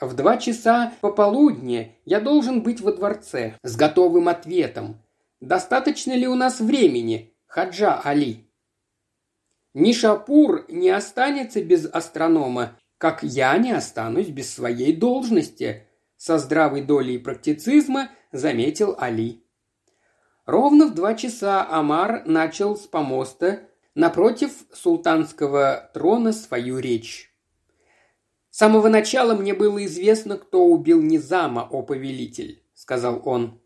В 0.00 0.14
два 0.14 0.36
часа 0.36 0.92
пополудни 1.00 1.96
я 2.04 2.20
должен 2.20 2.62
быть 2.62 2.80
во 2.80 2.92
дворце 2.92 3.56
с 3.62 3.76
готовым 3.76 4.28
ответом. 4.28 5.00
Достаточно 5.40 6.12
ли 6.12 6.26
у 6.26 6.34
нас 6.34 6.60
времени, 6.60 7.34
Хаджа 7.46 8.00
Али? 8.00 8.50
Нишапур 9.72 10.64
не 10.68 10.90
останется 10.90 11.62
без 11.62 11.86
астронома 11.86 12.76
как 13.04 13.22
я 13.22 13.58
не 13.58 13.70
останусь 13.70 14.28
без 14.28 14.50
своей 14.50 14.96
должности»,– 14.96 15.86
со 16.16 16.38
здравой 16.38 16.80
долей 16.80 17.18
практицизма 17.18 18.10
заметил 18.32 18.96
Али. 18.98 19.44
Ровно 20.46 20.86
в 20.86 20.94
два 20.94 21.12
часа 21.12 21.68
Амар 21.70 22.24
начал 22.24 22.78
с 22.78 22.86
помоста 22.86 23.68
напротив 23.94 24.52
султанского 24.72 25.90
трона 25.92 26.32
свою 26.32 26.78
речь. 26.78 27.30
«С 28.48 28.56
самого 28.56 28.88
начала 28.88 29.34
мне 29.34 29.52
было 29.52 29.84
известно, 29.84 30.38
кто 30.38 30.64
убил 30.64 31.02
Низама, 31.02 31.68
о 31.70 31.82
повелитель»,– 31.82 32.64
сказал 32.74 33.20
он. 33.26 33.60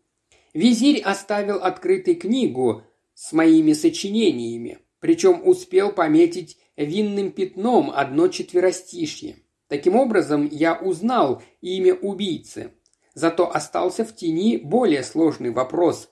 «Визирь 0.53 1.01
оставил 1.01 1.63
открытой 1.63 2.15
книгу 2.15 2.83
с 3.13 3.31
моими 3.31 3.71
сочинениями, 3.71 4.79
причем 4.99 5.47
успел 5.47 5.93
пометить 5.93 6.57
винным 6.83 7.31
пятном 7.31 7.91
одно 7.91 8.27
четверостишье. 8.27 9.37
Таким 9.67 9.95
образом, 9.95 10.47
я 10.51 10.75
узнал 10.75 11.41
имя 11.61 11.93
убийцы. 11.93 12.71
Зато 13.13 13.53
остался 13.53 14.05
в 14.05 14.15
тени 14.15 14.57
более 14.57 15.03
сложный 15.03 15.51
вопрос. 15.51 16.09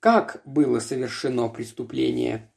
Как 0.00 0.42
было 0.44 0.80
совершено 0.80 1.48
преступление? 1.48 2.52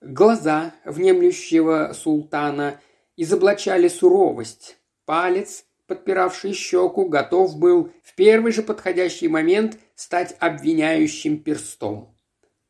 Глаза 0.00 0.74
внемлющего 0.84 1.92
султана 1.94 2.80
изоблачали 3.16 3.88
суровость. 3.88 4.76
Палец, 5.04 5.64
подпиравший 5.86 6.52
щеку, 6.52 7.08
готов 7.08 7.58
был 7.58 7.92
в 8.02 8.14
первый 8.14 8.52
же 8.52 8.62
подходящий 8.62 9.28
момент 9.28 9.78
стать 9.94 10.36
обвиняющим 10.40 11.42
перстом. 11.42 12.14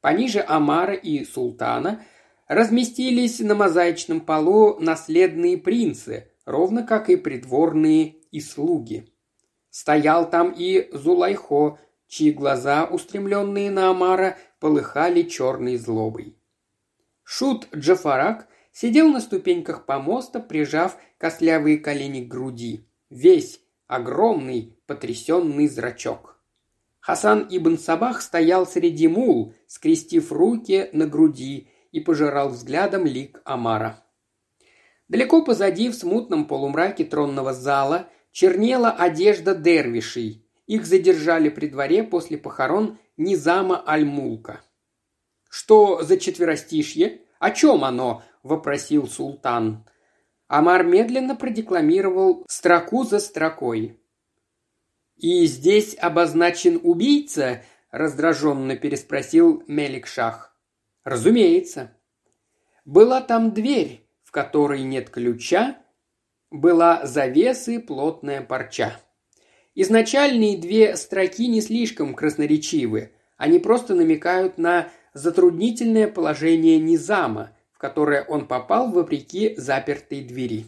Пониже 0.00 0.44
Амара 0.46 0.94
и 0.94 1.24
Султана 1.24 2.04
разместились 2.48 3.40
на 3.40 3.54
мозаичном 3.54 4.20
полу 4.20 4.78
наследные 4.80 5.58
принцы, 5.58 6.30
ровно 6.44 6.82
как 6.82 7.10
и 7.10 7.16
придворные 7.16 8.16
и 8.30 8.40
слуги. 8.40 9.12
Стоял 9.70 10.28
там 10.28 10.54
и 10.56 10.88
Зулайхо, 10.92 11.78
чьи 12.06 12.32
глаза, 12.32 12.84
устремленные 12.84 13.70
на 13.70 13.90
Амара, 13.90 14.36
полыхали 14.60 15.22
черной 15.22 15.76
злобой. 15.76 16.38
Шут 17.24 17.68
Джафарак 17.74 18.46
сидел 18.72 19.08
на 19.08 19.20
ступеньках 19.20 19.86
помоста, 19.86 20.40
прижав 20.40 20.96
костлявые 21.18 21.78
колени 21.78 22.22
к 22.24 22.28
груди. 22.28 22.88
Весь 23.10 23.60
огромный, 23.86 24.78
потрясенный 24.86 25.68
зрачок. 25.68 26.38
Хасан 27.00 27.46
ибн 27.50 27.78
Сабах 27.78 28.22
стоял 28.22 28.66
среди 28.66 29.08
мул, 29.08 29.54
скрестив 29.66 30.32
руки 30.32 30.88
на 30.92 31.06
груди 31.06 31.68
и 31.94 32.00
пожирал 32.00 32.48
взглядом 32.48 33.06
лик 33.06 33.40
Амара. 33.44 34.04
Далеко 35.06 35.44
позади, 35.44 35.88
в 35.88 35.94
смутном 35.94 36.48
полумраке 36.48 37.04
тронного 37.04 37.52
зала, 37.52 38.08
чернела 38.32 38.90
одежда 38.90 39.54
дервишей. 39.54 40.44
Их 40.66 40.86
задержали 40.86 41.50
при 41.50 41.68
дворе 41.68 42.02
после 42.02 42.36
похорон 42.36 42.98
Низама 43.16 43.80
Аль-Мулка. 43.86 44.62
«Что 45.48 46.02
за 46.02 46.18
четверостишье? 46.18 47.20
О 47.38 47.52
чем 47.52 47.84
оно?»– 47.84 48.24
вопросил 48.42 49.06
султан. 49.06 49.88
Амар 50.48 50.82
медленно 50.82 51.36
продекламировал 51.36 52.44
строку 52.48 53.04
за 53.04 53.20
строкой. 53.20 54.00
«И 55.16 55.46
здесь 55.46 55.96
обозначен 55.96 56.80
убийца?»– 56.82 57.62
раздраженно 57.92 58.74
переспросил 58.74 59.62
Мелик 59.68 60.08
Шах. 60.08 60.53
«Разумеется». 61.04 61.92
«Была 62.84 63.20
там 63.20 63.52
дверь, 63.52 64.06
в 64.22 64.32
которой 64.32 64.82
нет 64.82 65.08
ключа, 65.10 65.78
была 66.50 67.06
завесы 67.06 67.78
плотная 67.80 68.42
парча». 68.42 69.00
Изначальные 69.74 70.56
две 70.56 70.96
строки 70.96 71.48
не 71.48 71.60
слишком 71.60 72.14
красноречивы. 72.14 73.12
Они 73.36 73.58
просто 73.58 73.94
намекают 73.94 74.56
на 74.56 74.88
затруднительное 75.14 76.06
положение 76.06 76.78
Низама, 76.78 77.56
в 77.72 77.78
которое 77.78 78.22
он 78.22 78.46
попал 78.46 78.92
вопреки 78.92 79.54
запертой 79.56 80.22
двери. 80.22 80.66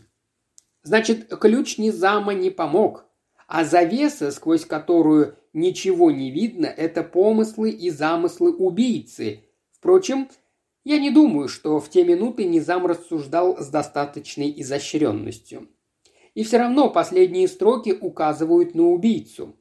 Значит, 0.83 1.29
ключ 1.39 1.79
Низама 1.79 2.35
не 2.35 2.51
помог, 2.51 3.07
а 3.47 3.65
завеса, 3.65 4.33
сквозь 4.33 4.65
которую 4.65 5.37
ничего 5.53 6.11
не 6.11 6.31
видно, 6.33 6.67
это 6.67 7.05
помыслы 7.05 7.71
и 7.71 7.91
замыслы 7.91 8.53
убийцы. 8.53 9.45
Впрочем, 9.87 10.29
я 10.83 10.99
не 10.99 11.13
думаю, 11.13 11.47
что 11.47 11.79
в 11.79 11.89
те 11.91 12.03
минуты 12.03 12.45
Низам 12.45 12.87
рассуждал 12.87 13.59
с 13.59 13.69
достаточной 13.69 14.53
изощренностью. 14.61 15.69
И 16.35 16.43
все 16.43 16.59
равно 16.59 16.91
последние 16.91 17.47
строки 17.47 17.91
указывают 17.91 18.75
на 18.75 18.89
убийцу. 18.89 19.55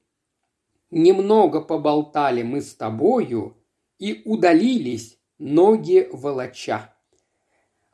«Немного 0.89 1.61
поболтали 1.61 2.41
мы 2.41 2.63
с 2.63 2.73
тобою, 2.73 3.55
и 3.99 4.23
удалились 4.26 5.19
ноги 5.38 6.09
волоча». 6.11 6.97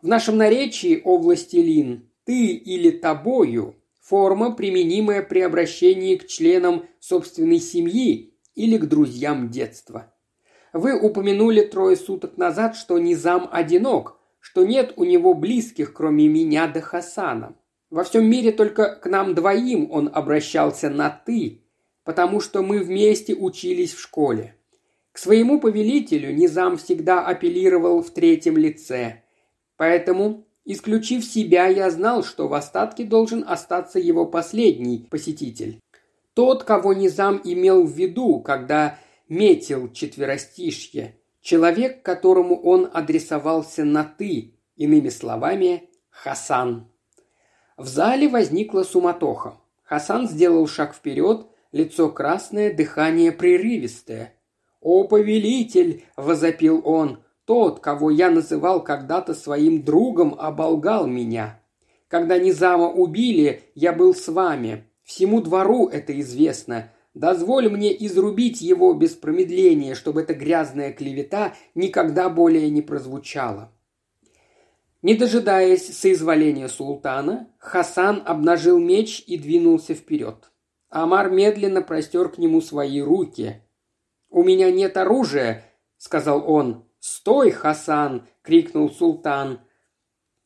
В 0.01 0.07
нашем 0.07 0.38
наречии, 0.38 1.01
о 1.03 1.17
властелин, 1.17 2.09
ты 2.23 2.53
или 2.53 2.91
тобою– 2.91 3.75
форма, 3.99 4.55
применимая 4.55 5.21
при 5.21 5.41
обращении 5.41 6.15
к 6.15 6.27
членам 6.27 6.86
собственной 7.01 7.59
семьи 7.59 8.34
или 8.55 8.77
к 8.77 8.86
друзьям 8.86 9.49
детства. 9.49 10.13
Вы 10.74 10.97
упомянули 10.99 11.61
трое 11.61 11.97
суток 11.97 12.38
назад, 12.38 12.76
что 12.76 12.97
Низам 12.97 13.49
одинок, 13.51 14.17
что 14.39 14.65
нет 14.65 14.93
у 14.95 15.03
него 15.03 15.34
близких, 15.34 15.93
кроме 15.93 16.28
меня 16.28 16.67
да 16.67 16.82
Хасана. 16.82 17.55
Во 17.89 18.03
всем 18.05 18.30
мире 18.30 18.53
только 18.53 18.95
к 18.95 19.05
нам 19.09 19.36
двоим 19.36 19.91
он 19.91 20.09
обращался 20.13 20.89
на 20.89 21.09
«ты», 21.09 21.61
потому 22.05 22.39
что 22.39 22.61
мы 22.61 22.80
вместе 22.80 23.36
учились 23.36 23.93
в 23.93 23.99
школе. 23.99 24.55
К 25.11 25.17
своему 25.17 25.59
повелителю 25.59 26.34
Низам 26.34 26.78
всегда 26.78 27.26
апеллировал 27.26 28.01
в 28.01 28.11
третьем 28.11 28.55
лице. 28.55 29.24
Поэтому, 29.76 30.45
исключив 30.63 31.26
себя, 31.26 31.67
я 31.67 31.91
знал, 31.91 32.24
что 32.24 32.47
в 32.47 32.53
остатке 32.53 33.03
должен 33.03 33.43
остаться 33.45 33.99
его 33.99 34.26
последний 34.26 35.05
посетитель. 35.09 35.80
Тот, 36.34 36.63
кого 36.63 36.93
Низам 36.93 37.41
имел 37.43 37.84
в 37.84 37.91
виду, 37.91 38.39
когда 38.39 38.97
метил 39.32 39.89
четверостишье. 39.89 41.15
Человек, 41.41 42.03
которому 42.03 42.61
он 42.61 42.89
адресовался 42.93 43.86
на 43.86 44.03
«ты», 44.03 44.55
иными 44.75 45.07
словами, 45.07 45.89
Хасан. 46.09 46.91
В 47.77 47.88
зале 47.88 48.27
возникла 48.27 48.84
суматоха. 48.84 49.55
Хасан 49.84 50.27
сделал 50.27 50.67
шаг 50.67 50.93
вперед, 50.93 51.47
лицо 51.71 52.09
красное, 52.09 52.73
дыхание 52.73 53.32
прерывистое. 53.32 54.36
«О, 54.82 55.05
повелитель!»– 55.05 56.03
возопил 56.17 56.82
он. 56.84 57.23
«Тот, 57.45 57.79
кого 57.79 58.09
я 58.11 58.29
называл 58.29 58.84
когда-то 58.84 59.34
своим 59.34 59.84
другом, 59.84 60.36
оболгал 60.38 61.07
меня. 61.07 61.61
Когда 62.09 62.38
Низама 62.38 62.89
убили, 62.89 63.63
я 63.75 63.93
был 63.93 64.13
с 64.13 64.27
вами. 64.27 64.88
Всему 65.03 65.41
двору 65.41 65.88
это 65.88 66.19
известно. 66.19 66.91
Дозволь 67.14 67.70
мне 67.70 67.93
изрубить 68.05 68.62
его 68.62 68.93
без 68.93 69.12
промедления, 69.12 69.95
чтобы 69.95 70.22
эта 70.22 70.34
грязная 70.34 70.93
клевета 70.93 71.55
никогда 71.76 72.30
более 72.30 72.70
не 72.70 72.82
прозвучала. 72.82 73.72
Не 75.01 75.16
дожидаясь 75.16 75.97
соизволения 75.97 76.68
султана, 76.68 77.49
Хасан 77.57 78.22
обнажил 78.26 78.80
меч 78.80 79.24
и 79.26 79.38
двинулся 79.38 79.93
вперед. 79.93 80.51
Амар 80.89 81.32
медленно 81.32 81.82
простер 81.82 82.30
к 82.30 82.38
нему 82.38 82.62
свои 82.62 83.01
руки. 83.01 83.62
«У 84.30 84.43
меня 84.43 84.72
нет 84.72 84.95
оружия»,— 84.97 85.66
сказал 85.97 86.49
он. 86.49 86.86
«Стой, 86.99 87.49
Хасан!»— 87.49 88.28
крикнул 88.43 88.89
султан. 88.89 89.59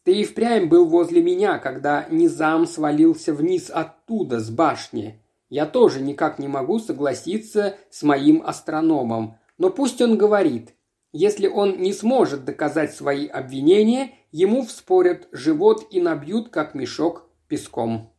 «Ты 0.03 0.21
и 0.21 0.23
впрямь 0.23 0.67
был 0.67 0.85
возле 0.85 1.21
меня, 1.21 1.59
когда 1.59 2.07
Низам 2.09 2.65
свалился 2.65 3.33
вниз 3.33 3.69
оттуда, 3.69 4.39
с 4.39 4.49
башни. 4.49 5.21
Я 5.49 5.65
тоже 5.65 6.01
никак 6.01 6.39
не 6.39 6.47
могу 6.47 6.79
согласиться 6.79 7.77
с 7.89 8.03
моим 8.03 8.41
астрономом. 8.45 9.37
Но 9.57 9.69
пусть 9.69 10.01
он 10.01 10.17
говорит. 10.17 10.73
Если 11.11 11.47
он 11.47 11.77
не 11.79 11.93
сможет 11.93 12.43
доказать 12.43 12.93
свои 12.93 13.25
обвинения, 13.27 14.11
ему 14.31 14.65
вспорят 14.65 15.29
живот 15.31 15.87
и 15.89 16.01
набьют, 16.01 16.49
как 16.49 16.75
мешок, 16.75 17.29
песком. 17.47 18.11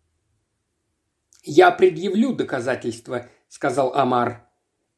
«Я 1.43 1.71
предъявлю 1.71 2.33
доказательства»,— 2.33 3.29
сказал 3.49 3.95
Амар. 3.95 4.49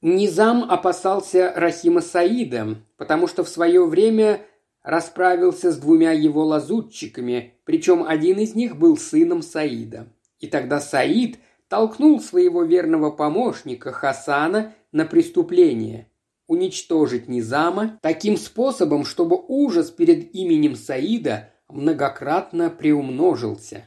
Низам 0.00 0.70
опасался 0.70 1.52
Рахима 1.56 2.00
Саида, 2.00 2.76
потому 2.96 3.26
что 3.26 3.42
в 3.42 3.48
свое 3.48 3.84
время 3.84 4.42
расправился 4.84 5.72
с 5.72 5.76
двумя 5.76 6.12
его 6.12 6.44
лазутчиками, 6.44 7.54
причем 7.64 8.04
один 8.06 8.38
из 8.38 8.54
них 8.54 8.76
был 8.76 8.96
сыном 8.96 9.42
Саида. 9.42 10.06
И 10.38 10.46
тогда 10.46 10.80
Саид 10.80 11.38
толкнул 11.68 12.20
своего 12.20 12.62
верного 12.62 13.10
помощника 13.10 13.92
Хасана 13.92 14.74
на 14.92 15.04
преступление 15.04 16.10
уничтожить 16.48 17.28
Низама 17.28 18.00
таким 18.02 18.36
способом, 18.36 19.04
чтобы 19.04 19.38
ужас 19.46 19.90
перед 19.90 20.34
именем 20.34 20.74
Саида 20.74 21.50
многократно 21.68 22.70
приумножился. 22.70 23.86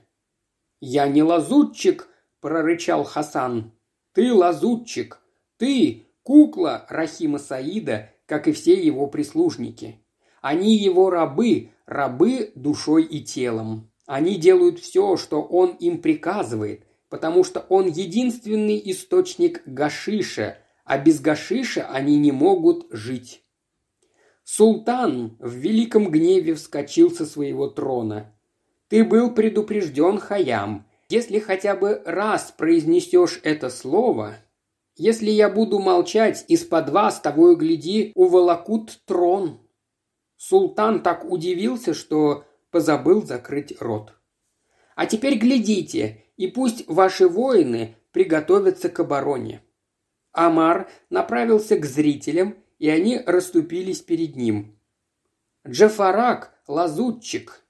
«Я 0.80 1.08
не 1.08 1.24
лазутчик!»– 1.24 2.08
прорычал 2.40 3.04
Хасан. 3.04 3.74
«Ты 4.14 4.34
лазутчик! 4.34 5.20
Ты– 5.58 6.08
кукла 6.24 6.86
Рахима 6.88 7.40
Саида, 7.40 8.12
как 8.26 8.48
и 8.48 8.52
все 8.52 8.74
его 8.74 9.08
прислужники. 9.08 10.00
Они 10.42 10.76
его 10.76 11.10
рабы, 11.10 11.72
рабы 11.86 12.52
душой 12.56 13.04
и 13.04 13.24
телом. 13.24 13.92
Они 14.06 14.36
делают 14.36 14.80
все, 14.80 15.18
что 15.18 15.42
он 15.42 15.72
им 15.76 16.02
приказывает, 16.02 16.86
потому 17.12 17.44
что 17.44 17.66
он 17.68 17.88
единственный 17.88 18.82
источник 18.86 19.64
гашиша, 19.66 20.60
а 20.86 20.98
без 20.98 21.20
гашиша 21.20 21.86
они 21.86 22.18
не 22.18 22.32
могут 22.32 22.88
жить. 22.90 23.44
Султан 24.46 25.36
в 25.40 25.52
великом 25.52 26.10
гневе 26.10 26.56
вскочил 26.56 27.12
со 27.12 27.26
своего 27.26 27.68
трона. 27.68 28.34
«Ты 28.88 29.04
был 29.04 29.34
предупрежден, 29.34 30.20
Хаям. 30.20 30.88
Если 31.10 31.40
хотя 31.40 31.76
бы 31.76 32.02
раз 32.06 32.54
произнесешь 32.58 33.42
это 33.44 33.70
слово, 33.70 34.38
если 34.96 35.30
я 35.32 35.50
буду 35.50 35.80
молчать, 35.80 36.46
из-под 36.48 36.92
вас, 36.92 37.20
того 37.20 37.52
и 37.52 37.56
гляди, 37.58 38.14
уволокут 38.16 39.02
трон». 39.06 39.60
Султан 40.38 41.04
так 41.04 41.30
удивился, 41.30 41.94
что 41.94 42.46
позабыл 42.72 43.22
закрыть 43.22 43.76
рот. 43.82 44.14
«А 44.96 45.06
теперь 45.06 45.38
глядите, 45.38 46.22
и 46.42 46.48
пусть 46.48 46.88
ваши 46.88 47.28
воины 47.28 47.96
приготовятся 48.12 48.90
к 48.90 49.00
обороне». 49.00 49.62
Амар 50.32 50.90
направился 51.12 51.78
к 51.78 51.86
зрителям, 51.86 52.56
и 52.80 52.90
они 52.90 53.22
расступились 53.26 54.02
перед 54.02 54.36
ним. 54.36 54.76
Джафарак, 55.68 56.52
лазутчик. 56.68 57.64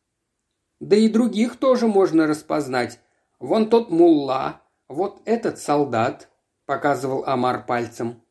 Да 0.79 0.95
и 0.95 1.09
других 1.09 1.57
тоже 1.57 1.87
можно 1.87 2.27
распознать. 2.27 2.99
Вон 3.39 3.69
тот 3.69 3.91
мулла, 3.91 4.61
вот 4.87 5.21
этот 5.25 5.59
солдат, 5.59 6.29
показывал 6.65 7.25
Амар 7.25 7.65
пальцем. 7.65 8.21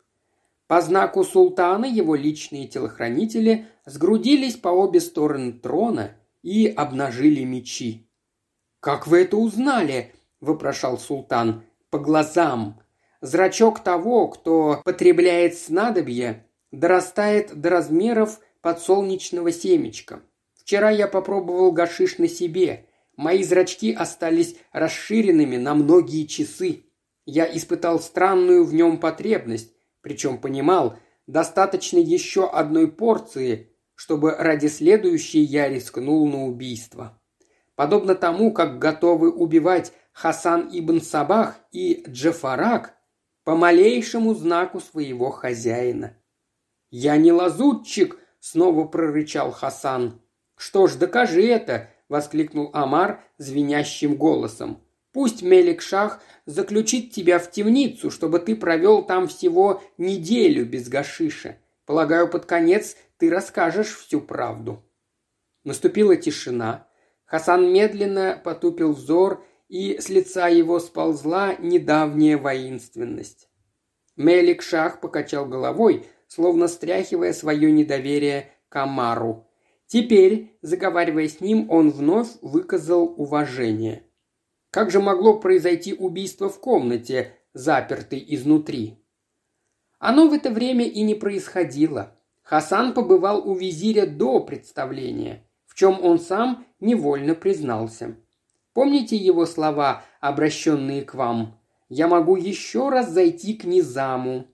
По 0.68 0.80
знаку 0.80 1.24
султана 1.24 1.84
его 1.84 2.14
личные 2.14 2.66
телохранители 2.66 3.66
сгрудились 3.84 4.56
по 4.56 4.68
обе 4.68 5.00
стороны 5.00 5.52
трона 5.52 6.16
и 6.42 6.66
обнажили 6.66 7.44
мечи. 7.44 8.08
«Как 8.78 9.06
вы 9.06 9.22
это 9.22 9.36
узнали?»– 9.36 10.14
вопрошал 10.40 10.98
султан. 10.98 11.64
«По 11.90 11.98
глазам. 11.98 12.80
Зрачок 13.20 13.80
того, 13.80 14.28
кто 14.28 14.80
потребляет 14.84 15.58
снадобье, 15.58 16.46
дорастает 16.70 17.60
до 17.60 17.70
размеров 17.70 18.40
подсолнечного 18.62 19.52
семечка. 19.52 20.22
Вчера 20.54 20.90
я 20.90 21.08
попробовал 21.08 21.72
гашиш 21.72 22.18
на 22.18 22.28
себе. 22.28 22.86
Мои 23.16 23.42
зрачки 23.42 23.92
остались 23.92 24.56
расширенными 24.72 25.56
на 25.56 25.74
многие 25.74 26.26
часы. 26.26 26.84
Я 27.26 27.44
испытал 27.44 28.00
странную 28.00 28.64
в 28.64 28.72
нем 28.72 28.98
потребность, 28.98 29.72
причем 30.00 30.38
понимал, 30.38 30.96
достаточно 31.26 31.98
еще 31.98 32.48
одной 32.48 32.90
порции, 32.90 33.74
чтобы 33.94 34.34
ради 34.34 34.68
следующей 34.68 35.40
я 35.40 35.68
рискнул 35.68 36.26
на 36.26 36.46
убийство. 36.46 37.20
Подобно 37.74 38.14
тому, 38.14 38.52
как 38.52 38.78
готовы 38.78 39.30
убивать 39.30 39.92
Хасан 40.12 40.68
ибн 40.72 41.00
Сабах 41.00 41.56
и 41.72 42.04
Джафарак 42.08 42.96
по 43.44 43.56
малейшему 43.56 44.34
знаку 44.34 44.80
своего 44.80 45.30
хозяина. 45.30 46.16
«Я 46.90 47.16
не 47.16 47.32
лазутчик!»– 47.32 48.18
снова 48.40 48.86
прорычал 48.86 49.52
Хасан. 49.52 50.20
«Что 50.56 50.86
ж, 50.86 50.96
докажи 50.96 51.46
это!»– 51.46 51.90
воскликнул 52.08 52.70
Амар 52.72 53.24
звенящим 53.38 54.16
голосом. 54.16 54.82
«Пусть 55.12 55.42
Мелик 55.42 55.82
Шах 55.82 56.20
заключит 56.46 57.12
тебя 57.12 57.38
в 57.38 57.50
темницу, 57.50 58.10
чтобы 58.10 58.40
ты 58.40 58.54
провел 58.54 59.02
там 59.02 59.26
всего 59.28 59.82
неделю 59.98 60.66
без 60.66 60.88
гашиша. 60.88 61.56
Полагаю, 61.86 62.28
под 62.28 62.46
конец 62.46 62.96
ты 63.16 63.30
расскажешь 63.30 63.96
всю 63.96 64.20
правду». 64.20 64.84
Наступила 65.64 66.16
тишина. 66.16 66.88
Хасан 67.24 67.72
медленно 67.72 68.40
потупил 68.42 68.92
взор, 68.92 69.44
и 69.70 70.00
с 70.00 70.08
лица 70.08 70.48
его 70.48 70.80
сползла 70.80 71.54
недавняя 71.54 72.36
воинственность. 72.36 73.48
Мелик 74.16 74.62
Шах 74.62 75.00
покачал 75.00 75.46
головой, 75.46 76.06
словно 76.26 76.66
стряхивая 76.66 77.32
свое 77.32 77.70
недоверие 77.70 78.52
к 78.68 78.82
Амару. 78.82 79.48
Теперь, 79.86 80.58
заговаривая 80.60 81.28
с 81.28 81.40
ним, 81.40 81.70
он 81.70 81.90
вновь 81.90 82.30
выказал 82.42 83.14
уважение. 83.16 84.02
Как 84.70 84.90
же 84.90 85.00
могло 85.00 85.38
произойти 85.38 85.94
убийство 85.94 86.48
в 86.48 86.58
комнате, 86.58 87.32
запертой 87.54 88.24
изнутри? 88.26 88.98
Оно 90.00 90.28
в 90.28 90.32
это 90.32 90.50
время 90.50 90.84
и 90.84 91.02
не 91.02 91.14
происходило. 91.14 92.16
Хасан 92.42 92.92
побывал 92.92 93.48
у 93.48 93.54
визиря 93.54 94.06
до 94.06 94.40
представления, 94.40 95.48
в 95.66 95.76
чем 95.76 96.04
он 96.04 96.18
сам 96.18 96.66
невольно 96.80 97.36
признался. 97.36 98.16
Помните 98.72 99.16
его 99.16 99.46
слова, 99.46 100.04
обращенные 100.20 101.02
к 101.02 101.14
вам? 101.14 101.58
«Я 101.88 102.06
могу 102.06 102.36
еще 102.36 102.88
раз 102.88 103.10
зайти 103.10 103.54
к 103.54 103.64
Низаму, 103.64 104.46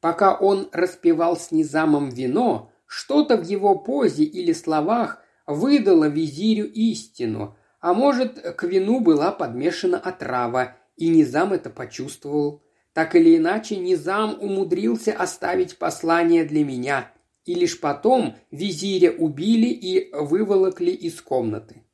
Пока 0.00 0.34
он 0.34 0.68
распивал 0.72 1.36
с 1.36 1.50
Низамом 1.50 2.10
вино, 2.10 2.70
что-то 2.86 3.36
в 3.36 3.44
его 3.44 3.76
позе 3.76 4.24
или 4.24 4.52
словах 4.52 5.22
выдало 5.46 6.08
визирю 6.08 6.66
истину, 6.66 7.56
а 7.80 7.94
может, 7.94 8.38
к 8.38 8.62
вину 8.64 9.00
была 9.00 9.32
подмешана 9.32 9.98
отрава, 9.98 10.76
и 10.96 11.08
Низам 11.08 11.52
это 11.52 11.70
почувствовал. 11.70 12.62
Так 12.92 13.14
или 13.14 13.36
иначе, 13.36 13.76
Низам 13.76 14.36
умудрился 14.40 15.12
оставить 15.12 15.78
послание 15.78 16.44
для 16.44 16.64
меня, 16.64 17.10
и 17.44 17.54
лишь 17.54 17.80
потом 17.80 18.36
визиря 18.50 19.12
убили 19.12 19.68
и 19.68 20.12
выволокли 20.14 20.90
из 20.90 21.20
комнаты. 21.20 21.84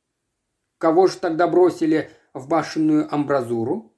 Кого 0.85 1.07
же 1.07 1.17
тогда 1.17 1.47
бросили 1.47 2.11
в 2.35 2.47
башенную 2.47 3.11
амбразуру? 3.11 3.91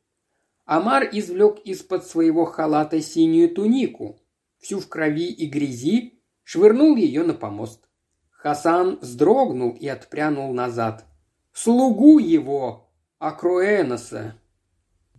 Амар 0.63 1.03
извлек 1.11 1.59
из-под 1.65 2.07
своего 2.07 2.45
халата 2.45 3.01
синюю 3.01 3.49
тунику, 3.53 4.21
всю 4.57 4.79
в 4.79 4.87
крови 4.87 5.27
и 5.27 5.47
грязи, 5.47 6.21
швырнул 6.45 6.95
ее 6.95 7.23
на 7.23 7.33
помост. 7.33 7.89
Хасан 8.29 8.99
вздрогнул 9.01 9.71
и 9.71 9.85
отпрянул 9.85 10.53
назад. 10.53 11.03
«Слугу 11.51 12.19
его, 12.19 12.89
Акроэноса!» 13.19 14.35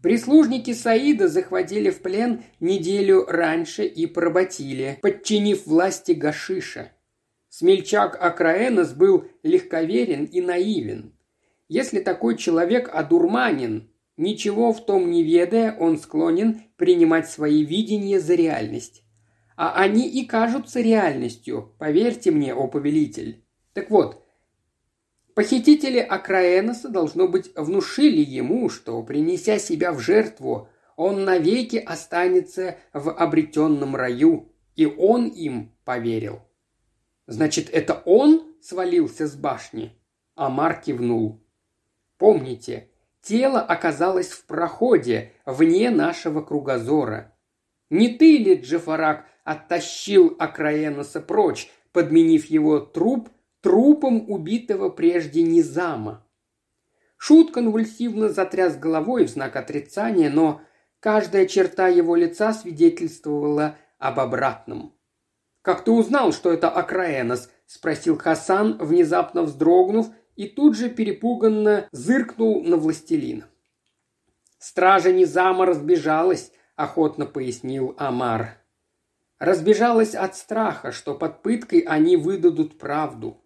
Прислужники 0.03 0.73
Саида 0.73 1.29
захватили 1.29 1.91
в 1.91 2.01
плен 2.01 2.45
неделю 2.61 3.27
раньше 3.27 3.85
и 3.85 4.07
поработили, 4.07 4.99
подчинив 5.03 5.67
власти 5.67 6.13
Гашиша. 6.13 6.93
Смельчак 7.51 8.17
Акраэнос 8.19 8.95
был 8.95 9.27
легковерен 9.43 10.25
и 10.25 10.41
наивен. 10.41 11.13
Если 11.69 12.01
такой 12.01 12.37
человек 12.37 12.91
одурманен, 12.93 13.91
Ничего 14.19 14.73
в 14.73 14.85
том 14.85 15.13
не 15.13 15.23
ведая, 15.23 15.77
он 15.79 15.97
склонен 15.97 16.63
принимать 16.77 17.31
свои 17.31 17.65
видения 17.65 18.19
за 18.19 18.35
реальность. 18.35 19.05
А 19.57 19.75
они 19.81 20.09
и 20.09 20.27
кажутся 20.27 20.81
реальностью, 20.81 21.73
поверьте 21.79 22.33
мне, 22.33 22.53
о 22.53 22.67
повелитель. 22.67 23.45
Так 23.75 23.91
вот, 23.91 24.27
похитители 25.35 26.01
Акраэноса, 26.01 26.89
должно 26.89 27.29
быть, 27.29 27.53
внушили 27.55 28.21
ему, 28.21 28.69
что, 28.71 29.01
принеся 29.05 29.61
себя 29.61 29.93
в 29.93 30.01
жертву, 30.01 30.69
он 30.97 31.25
навеки 31.25 31.77
останется 31.77 32.77
в 32.93 33.13
обретенном 33.13 33.95
раю, 33.95 34.53
и 34.75 34.85
он 34.85 35.29
им 35.29 35.77
поверил. 35.85 36.41
Значит, 37.29 37.71
это 37.71 38.03
он 38.05 38.53
свалился 38.61 39.29
с 39.29 39.37
башни? 39.37 39.93
Амар 40.35 40.81
кивнул. 40.81 41.41
Помните, 42.19 42.91
Тело 43.29 43.61
оказалось 43.61 44.31
в 44.31 44.47
проходе, 44.47 45.33
вне 45.45 45.91
нашего 45.91 46.41
кругозора. 46.41 47.37
Не 47.91 48.09
ты 48.09 48.39
ли, 48.39 48.55
Джефарак, 48.55 49.27
оттащил 49.45 50.35
Акраеноса 50.39 51.21
прочь, 51.21 51.71
подменив 51.93 52.47
его 52.47 52.79
труп 52.81 53.29
трупом 53.61 54.31
убитого 54.31 54.89
прежде 54.89 55.43
Низама? 55.43 56.27
Шут 57.17 57.53
конвульсивно 57.53 58.29
затряс 58.29 58.77
головой 58.77 59.27
в 59.27 59.31
знак 59.31 59.57
отрицания, 59.57 60.31
но 60.31 60.61
каждая 61.01 61.47
черта 61.47 61.89
его 61.89 62.15
лица 62.15 62.53
свидетельствовала 62.53 63.77
об 63.99 64.21
обратном. 64.21 64.95
«Как 65.61 65.85
ты 65.85 65.91
узнал, 65.91 66.33
что 66.33 66.53
это 66.53 66.71
Акраенос?»– 66.71 67.51
спросил 67.67 68.17
Хасан, 68.17 68.79
внезапно 68.79 69.43
вздрогнув 69.43 70.07
и 70.39 70.47
тут 70.47 70.77
же 70.77 70.89
перепуганно 70.89 71.89
зыркнул 71.91 72.63
на 72.63 72.77
властелина. 72.77 73.49
«Стража 74.59 75.11
Низама 75.13 75.67
разбежалась»,– 75.67 76.53
охотно 76.77 77.27
пояснил 77.27 77.97
Амар. 77.99 78.57
Разбежалась 79.41 80.15
от 80.15 80.37
страха, 80.37 80.93
что 80.93 81.17
под 81.17 81.43
пыткой 81.43 81.81
они 81.81 82.17
выдадут 82.17 82.79
правду. 82.79 83.43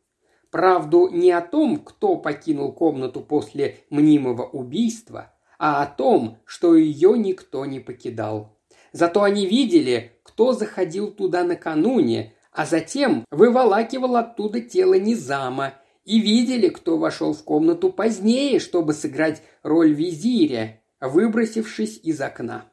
Правду 0.51 1.09
не 1.09 1.31
о 1.33 1.41
том, 1.41 1.79
кто 1.79 2.17
покинул 2.17 2.73
комнату 2.73 3.23
после 3.23 3.79
мнимого 3.89 4.43
убийства, 4.43 5.33
а 5.59 5.83
о 5.83 5.87
том, 5.87 6.41
что 6.45 6.77
ее 6.77 7.19
никто 7.19 7.65
не 7.65 7.81
покидал. 7.81 8.59
Зато 8.93 9.23
они 9.23 9.47
видели, 9.47 10.21
кто 10.23 10.53
заходил 10.53 11.11
туда 11.11 11.43
накануне, 11.43 12.35
а 12.53 12.67
затем 12.67 13.25
выволакивал 13.31 14.17
оттуда 14.17 14.61
тело 14.61 14.99
Низама 14.99 15.73
и 16.05 16.19
видели, 16.21 16.69
кто 16.69 16.99
вошел 16.99 17.33
в 17.33 17.45
комнату 17.45 17.93
позднее, 17.93 18.59
чтобы 18.59 18.93
сыграть 18.93 19.43
роль 19.63 19.93
визиря, 19.93 20.83
выбросившись 21.01 22.01
из 22.03 22.21
окна. 22.21 22.71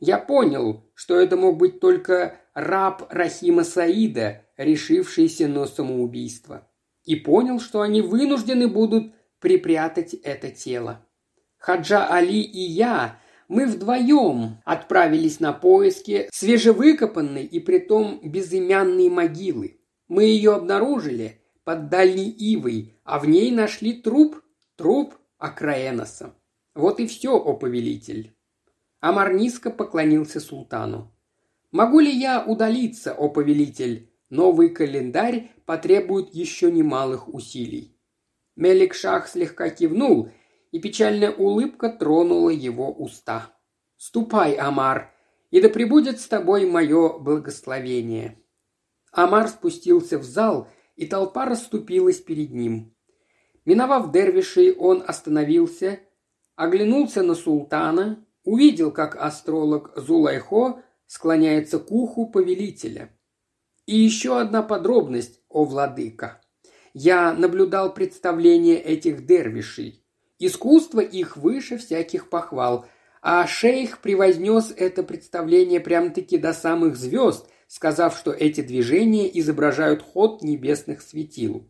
Я 0.00 0.18
понял, 0.18 0.84
что 0.94 1.18
это 1.18 1.36
мог 1.36 1.56
быть 1.56 1.80
только 1.80 2.36
раб 2.52 3.06
Рахима 3.10 3.64
Саида, 3.64 4.42
решившийся 4.56 5.48
на 5.48 5.66
самоубийство. 5.66 6.68
И 7.04 7.16
понял, 7.16 7.60
что 7.60 7.80
они 7.80 8.00
вынуждены 8.00 8.68
будут 8.68 9.12
припрятать 9.38 10.14
это 10.14 10.50
тело. 10.50 11.06
Хаджа 11.58 12.06
Али 12.06 12.40
и 12.40 12.60
я, 12.60 13.18
мы 13.48 13.66
вдвоем 13.66 14.58
отправились 14.64 15.38
на 15.38 15.52
поиски 15.52 16.28
свежевыкопанной 16.32 17.44
и 17.44 17.60
притом 17.60 18.20
безымянной 18.22 19.10
могилы. 19.10 19.80
Мы 20.08 20.24
ее 20.24 20.54
обнаружили– 20.54 21.40
под 21.64 21.88
дальней 21.88 22.30
ивой, 22.30 22.98
а 23.04 23.18
в 23.18 23.26
ней 23.26 23.50
нашли 23.50 23.94
труп, 23.94 24.42
труп 24.76 25.14
Акраэноса. 25.38 26.34
Вот 26.74 27.00
и 27.00 27.06
все, 27.06 27.36
о 27.36 27.54
повелитель». 27.54 28.36
Амар 29.00 29.34
низко 29.34 29.70
поклонился 29.70 30.40
султану. 30.40 31.14
«Могу 31.70 32.00
ли 32.00 32.10
я 32.10 32.44
удалиться, 32.44 33.12
о 33.12 33.28
повелитель? 33.28 34.10
Новый 34.30 34.70
календарь 34.70 35.52
потребует 35.66 36.34
еще 36.34 36.72
немалых 36.72 37.32
усилий». 37.32 37.98
Мелик 38.56 38.94
Шах 38.94 39.28
слегка 39.28 39.68
кивнул, 39.70 40.30
и 40.70 40.80
печальная 40.80 41.30
улыбка 41.30 41.88
тронула 41.88 42.50
его 42.50 42.92
уста. 42.92 43.52
«Ступай, 43.96 44.54
Амар, 44.54 45.12
и 45.50 45.60
да 45.60 45.68
пребудет 45.68 46.20
с 46.20 46.26
тобой 46.26 46.64
мое 46.66 47.18
благословение». 47.18 48.40
Амар 49.12 49.48
спустился 49.48 50.18
в 50.18 50.24
зал, 50.24 50.68
и 50.96 51.06
толпа 51.06 51.46
расступилась 51.46 52.20
перед 52.20 52.52
ним. 52.52 52.94
Миновав 53.64 54.12
дервишей, 54.12 54.72
он 54.72 55.02
остановился, 55.06 56.00
оглянулся 56.56 57.22
на 57.22 57.34
султана, 57.34 58.24
увидел, 58.44 58.90
как 58.90 59.16
астролог 59.16 59.92
Зулайхо 59.96 60.82
склоняется 61.06 61.78
к 61.78 61.90
уху 61.90 62.26
повелителя. 62.26 63.10
И 63.86 63.96
еще 63.96 64.38
одна 64.38 64.62
подробность, 64.62 65.40
о 65.48 65.64
владыка. 65.64 66.40
Я 66.94 67.32
наблюдал 67.32 67.92
представление 67.92 68.80
этих 68.80 69.26
дервишей. 69.26 70.04
Искусство 70.38 71.00
их 71.00 71.36
выше 71.36 71.78
всяких 71.78 72.28
похвал, 72.28 72.86
а 73.22 73.46
шейх 73.46 74.00
превознес 74.00 74.72
это 74.76 75.02
представление 75.02 75.80
прямо-таки 75.80 76.38
до 76.38 76.52
самых 76.52 76.96
звезд, 76.96 77.48
сказав, 77.68 78.16
что 78.16 78.32
эти 78.32 78.60
движения 78.60 79.28
изображают 79.38 80.02
ход 80.02 80.42
небесных 80.42 81.02
светил. 81.02 81.66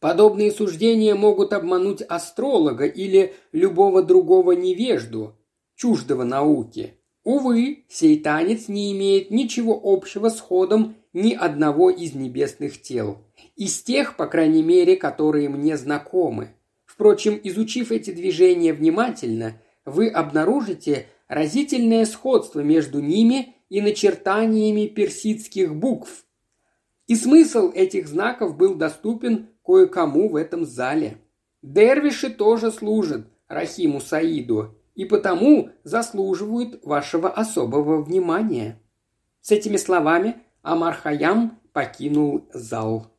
Подобные 0.00 0.52
суждения 0.52 1.14
могут 1.14 1.52
обмануть 1.52 2.02
астролога 2.02 2.86
или 2.86 3.34
любого 3.52 4.02
другого 4.02 4.52
невежду, 4.52 5.36
чуждого 5.74 6.24
науки. 6.24 6.94
Увы, 7.24 7.84
сей 7.88 8.20
танец 8.20 8.68
не 8.68 8.92
имеет 8.92 9.30
ничего 9.30 9.78
общего 9.82 10.28
с 10.28 10.40
ходом 10.40 10.96
ни 11.12 11.34
одного 11.34 11.90
из 11.90 12.14
небесных 12.14 12.80
тел. 12.80 13.18
Из 13.56 13.82
тех, 13.82 14.16
по 14.16 14.26
крайней 14.26 14.62
мере, 14.62 14.96
которые 14.96 15.48
мне 15.48 15.76
знакомы. 15.76 16.54
Впрочем, 16.84 17.38
изучив 17.42 17.92
эти 17.92 18.12
движения 18.12 18.72
внимательно, 18.72 19.60
вы 19.84 20.08
обнаружите 20.08 21.06
разительное 21.26 22.06
сходство 22.06 22.60
между 22.60 23.00
ними 23.00 23.54
и 23.68 23.80
начертаниями 23.80 24.86
персидских 24.86 25.74
букв. 25.74 26.24
И 27.06 27.14
смысл 27.14 27.70
этих 27.70 28.08
знаков 28.08 28.56
был 28.56 28.74
доступен 28.74 29.48
кое-кому 29.64 30.28
в 30.28 30.36
этом 30.36 30.64
зале. 30.64 31.18
Дервиши 31.62 32.30
тоже 32.30 32.70
служат 32.70 33.26
Рахиму 33.48 34.00
Саиду 34.00 34.74
и 34.94 35.04
потому 35.04 35.70
заслуживают 35.84 36.84
вашего 36.84 37.30
особого 37.30 38.02
внимания. 38.02 38.80
С 39.40 39.50
этими 39.50 39.76
словами 39.76 40.42
Амар 40.62 40.94
Хаям 40.94 41.58
покинул 41.72 42.48
зал. 42.52 43.17